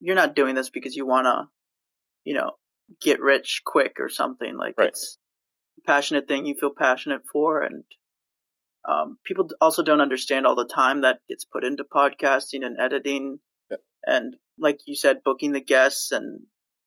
[0.00, 1.48] you're not doing this because you want to,
[2.24, 2.52] you know,
[3.00, 4.56] get rich quick or something.
[4.58, 4.88] Like Right.
[4.88, 5.18] it's
[5.86, 7.84] passionate thing you feel passionate for, and
[8.88, 13.40] um, people also don't understand all the time that gets put into podcasting and editing,
[13.70, 13.78] Yeah.
[14.04, 16.42] and like you said, booking the guests, and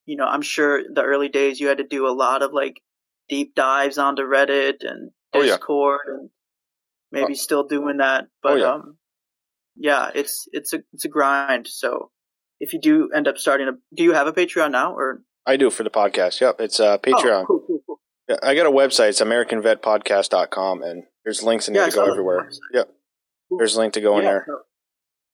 [0.06, 2.80] you know, I'm sure the early days you had to do a lot of like
[3.28, 5.52] deep dives onto Reddit and Oh, yeah.
[5.56, 6.30] Discord, and
[7.12, 8.72] maybe still doing that, but Oh, yeah.
[8.72, 8.96] um,
[9.76, 11.68] yeah, it's it's a it's a grind.
[11.68, 12.10] So
[12.58, 15.56] if you do end up starting a, do you have a Patreon now or I
[15.56, 16.40] do for the podcast.
[16.40, 17.42] Yep, it's uh, Patreon.
[17.42, 17.59] Oh, cool, cool,
[18.42, 19.10] I got a website.
[19.10, 22.50] It's AmericanVetPodcast.com, and there's links in there Yeah, I to go everywhere.
[22.72, 22.88] Yep,
[23.58, 24.44] there's a link to go in there.
[24.46, 24.60] so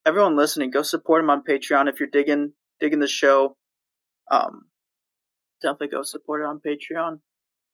[0.05, 3.57] Everyone listening, go support him on Patreon if you're digging digging the show.
[4.31, 4.67] Um,
[5.63, 7.21] definitely go support it on Patreon.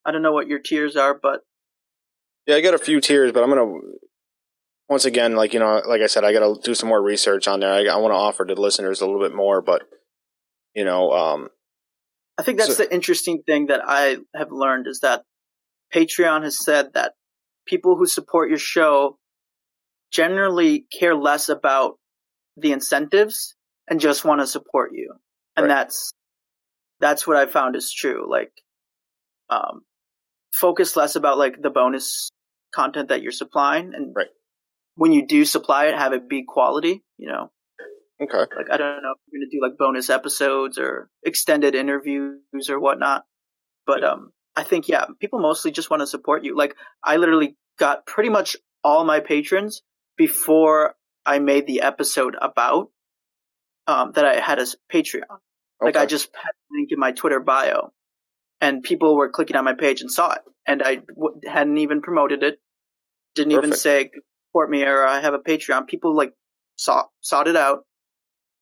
[0.04, 1.40] I don't know what your tiers are, but
[2.46, 3.78] Yeah, I got a few tiers, but I'm gonna
[4.88, 7.48] once again, like you know, like I said, I got to do some more research
[7.48, 7.72] on there.
[7.72, 9.82] I, I want to offer to listeners a little bit more, but
[10.74, 11.48] you know, um,
[12.38, 15.24] I think that's So- the interesting thing that I have learned is that
[15.94, 17.14] Patreon has said that
[17.66, 19.18] people who support your show
[20.10, 21.98] generally care less about
[22.56, 23.54] the incentives
[23.88, 25.14] and just want to support you.
[25.56, 25.74] And Right.
[25.74, 26.12] that's
[27.00, 28.30] that's what I found is true.
[28.30, 28.52] Like
[29.50, 29.84] um
[30.52, 32.30] focus less about like the bonus
[32.74, 34.28] content that you're supplying and Right.
[34.94, 37.50] when you do supply it have it be quality, you know
[38.32, 42.68] okay, like I don't know if you're gonna do like bonus episodes or extended interviews
[42.68, 43.24] or whatnot.
[43.86, 46.56] But um I think yeah, people mostly just want to support you.
[46.56, 49.82] Like I literally got pretty much all my patrons
[50.16, 50.94] before
[51.24, 52.90] I made the episode about
[53.86, 55.22] um that I had as Patreon.
[55.80, 55.96] Like.
[55.96, 57.92] I just had a link in my Twitter bio
[58.60, 62.02] and people were clicking on my page and saw it and I w- hadn't even
[62.02, 62.60] promoted it.
[63.34, 64.10] Didn't even say
[64.48, 65.88] support me or I have a Patreon.
[65.88, 66.34] People like
[66.76, 67.84] saw sought it out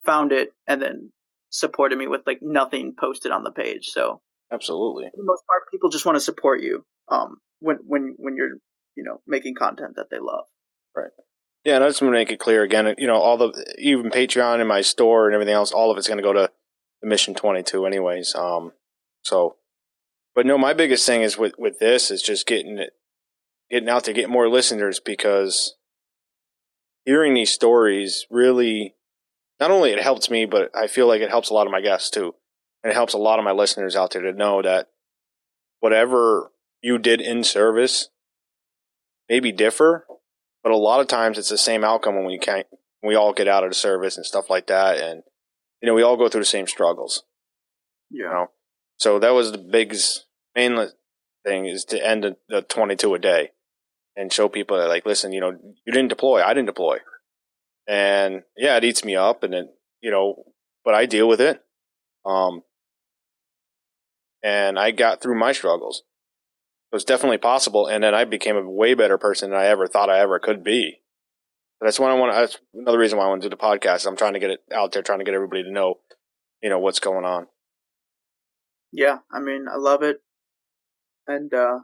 [0.05, 1.11] found it and then
[1.49, 3.89] supported me with like nothing posted on the page.
[3.89, 4.21] So
[4.51, 5.05] absolutely.
[5.05, 8.57] for the most part, people just want to support you um, when when when you're
[8.95, 10.45] you know making content that they love.
[10.95, 11.11] Right.
[11.63, 12.95] Yeah, and I just want to make it clear again.
[12.97, 16.07] You know, all the even Patreon and my store and everything else, all of it's
[16.07, 16.49] going to go to
[17.01, 18.33] the Mission Twenty Two, anyways.
[18.33, 18.71] Um,
[19.21, 19.57] so,
[20.33, 22.93] but no, my biggest thing is with with this is just getting it,
[23.69, 25.75] getting out to get more listeners because
[27.05, 28.95] hearing these stories really,
[29.61, 31.79] not only it helps me, but I feel like it helps a lot of my
[31.79, 32.35] guests too,
[32.83, 34.89] and it helps a lot of my listeners out there to know that
[35.79, 36.51] whatever
[36.81, 38.09] you did in service
[39.29, 40.05] maybe differ,
[40.63, 42.67] but a lot of times it's the same outcome when we can't
[42.99, 44.97] when we all get out of the service and stuff like that.
[44.97, 45.23] And
[45.81, 47.23] you know we all go through the same struggles
[48.09, 48.27] Yeah.
[48.29, 48.51] know,
[48.97, 50.77] so that was the biggest main
[51.45, 53.51] thing is to end the, the 22 a day
[54.15, 56.97] and show people that like listen you know you didn't deploy i didn't deploy
[57.91, 59.67] and yeah it eats me up and it
[60.01, 60.43] you know
[60.85, 61.61] but i deal with it
[62.25, 62.61] um
[64.43, 66.03] and i got through my struggles
[66.91, 69.87] it was definitely possible and then i became a way better person than i ever
[69.87, 71.01] thought i ever could be
[71.81, 74.15] that's why i want that's another reason why i want to do the podcast i'm
[74.15, 75.95] trying to get it out there trying to get everybody to know
[76.63, 77.47] you know what's going on
[78.91, 79.19] Yeah.
[79.31, 80.21] I mean, I love it,
[81.27, 81.79] and uh,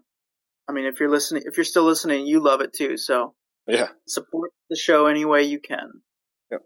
[0.68, 2.98] I mean, if you're listening, if you're still listening, you love it too.
[2.98, 3.34] So
[3.68, 6.02] yeah support the show any way you can.
[6.52, 6.62] Yep.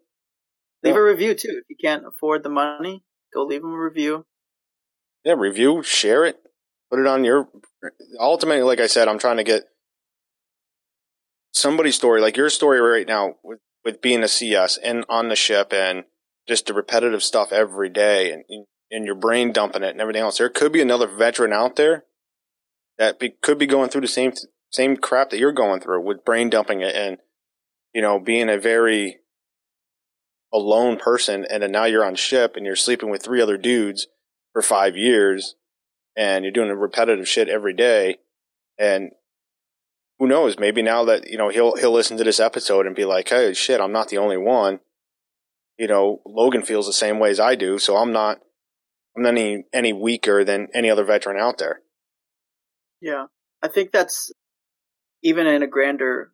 [0.83, 3.03] Leave a review too if you can't afford the money.
[3.33, 4.25] Go leave them a review.
[5.23, 6.37] yeah review share it
[6.89, 7.47] put it on your
[8.19, 9.63] ultimately like i said i'm trying to get
[11.53, 15.35] somebody's story like your story right now with, with being a cs and on the
[15.35, 16.03] ship and
[16.47, 18.43] just the repetitive stuff every day and
[18.91, 22.03] and your brain dumping it and everything else there could be another veteran out there
[22.97, 24.33] that be, could be going through the same
[24.71, 27.17] same crap that you're going through with brain dumping it and
[27.93, 29.17] you know being a very
[30.53, 34.07] alone person and then now you're on ship and you're sleeping with three other dudes
[34.53, 35.55] for five years
[36.17, 38.17] and you're doing the repetitive shit every day
[38.77, 39.11] and
[40.19, 43.05] who knows maybe now that you know he'll he'll listen to this episode and be
[43.05, 44.79] like hey shit i'm not the only one.
[45.77, 48.39] You know logan feels the same way as i do so i'm not
[49.15, 51.81] i'm not any any weaker than any other veteran out there.
[53.01, 53.25] Yeah,
[53.63, 54.31] I think that's
[55.23, 56.31] even in a grander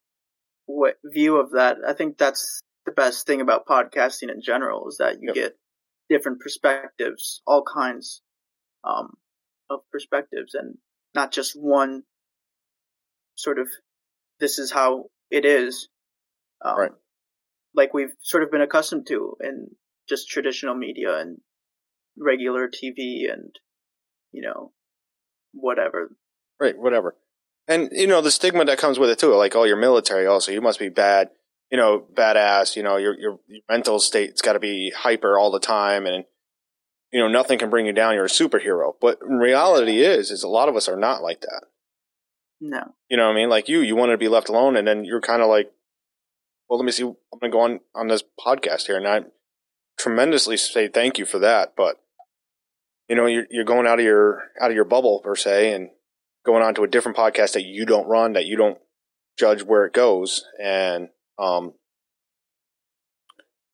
[0.68, 1.78] w- view of that.
[1.88, 5.36] I think that's the best thing about podcasting in general is that you Yep.
[5.36, 5.58] get
[6.10, 8.22] different perspectives, all kinds
[8.84, 9.16] um,
[9.70, 10.78] of perspectives, and
[11.14, 12.04] not just one
[13.36, 13.68] sort of.
[14.40, 15.90] This is how it is,
[16.64, 16.92] um, Right.
[17.74, 19.76] Like we've sort of been accustomed to in
[20.08, 21.40] just traditional media and
[22.18, 23.54] regular TV and
[24.32, 24.72] you know
[25.54, 26.12] whatever
[26.60, 27.16] right whatever
[27.68, 30.52] and you know the stigma that comes with it too like oh you're military also
[30.52, 31.30] you must be bad
[31.72, 32.76] you know, badass.
[32.76, 36.26] You know, your your, your mental state's got to be hyper all the time, and
[37.12, 38.14] you know, nothing can bring you down.
[38.14, 38.94] You're a superhero.
[39.00, 41.64] But reality, is is a lot of us are not like that.
[42.60, 42.96] No.
[43.10, 43.50] You know what I mean?
[43.50, 45.72] Like you, you wanted to be left alone, and then you're kind of like,
[46.70, 47.04] well, let me see.
[47.04, 49.22] I'm going to go on on this podcast here, and I
[49.98, 51.74] tremendously say thank you for that.
[51.76, 52.02] But
[53.10, 55.90] you know, you're you're going out of your out of your bubble per se, and
[56.48, 58.80] going on to a different podcast that you don't run, that you don't
[59.38, 61.74] judge where it goes, and um,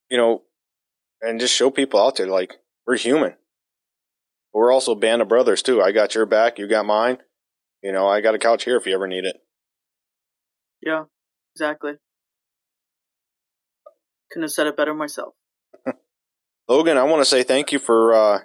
[0.10, 0.42] you know,
[1.22, 2.56] and just show people out there like
[2.86, 3.36] we're human.
[4.54, 5.82] We're also a band of brothers too.
[5.82, 7.20] I got your back, you got mine.
[7.84, 9.36] You know, I got a couch here if you ever need it.
[10.82, 11.04] Yeah,
[11.56, 11.94] exactly.
[14.32, 15.36] Couldn't have said it better myself.
[16.68, 18.40] Logan, I want to say thank you for uh,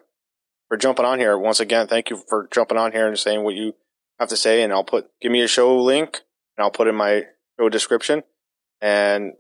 [0.69, 1.87] for jumping on here once again.
[1.87, 3.75] Thank you for jumping on here and saying what you
[4.19, 6.21] have to say, and I'll put give me a show link
[6.57, 7.25] and I'll put in my
[7.59, 8.23] show description.
[8.81, 9.33] And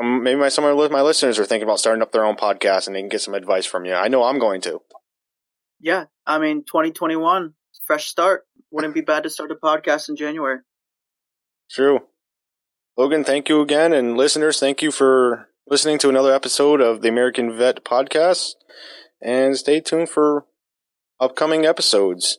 [0.00, 2.86] um, maybe my some of my listeners are thinking about starting up their own podcast,
[2.86, 3.94] and they can get some advice from you.
[3.94, 4.80] I know I'm going to.
[5.80, 7.54] Yeah, I mean, 2021,
[7.86, 8.46] fresh start.
[8.70, 10.60] Wouldn't be bad to start a podcast in January.
[11.70, 12.00] True.
[12.96, 17.08] Logan, thank you again, and listeners, thank you for listening to another episode of the
[17.08, 18.54] American Vet Podcast.
[19.22, 20.46] And stay tuned for
[21.20, 22.38] upcoming episodes.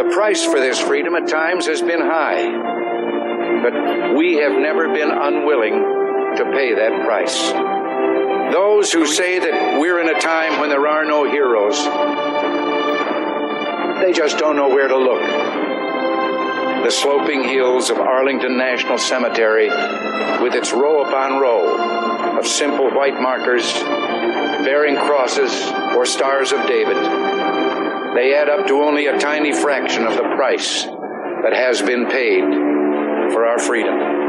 [0.00, 2.48] The price for this freedom at times has been high,
[3.62, 7.52] but we have never been unwilling to pay that price.
[8.50, 11.76] Those who say that we're in a time when there are no heroes,
[14.02, 15.20] they just don't know where to look.
[16.82, 19.68] The sloping hills of Arlington National Cemetery,
[20.42, 23.70] with its row upon row of simple white markers
[24.64, 25.52] bearing crosses
[25.94, 26.96] or stars of David,
[28.14, 32.42] they add up to only a tiny fraction of the price that has been paid
[33.32, 34.19] for our freedom.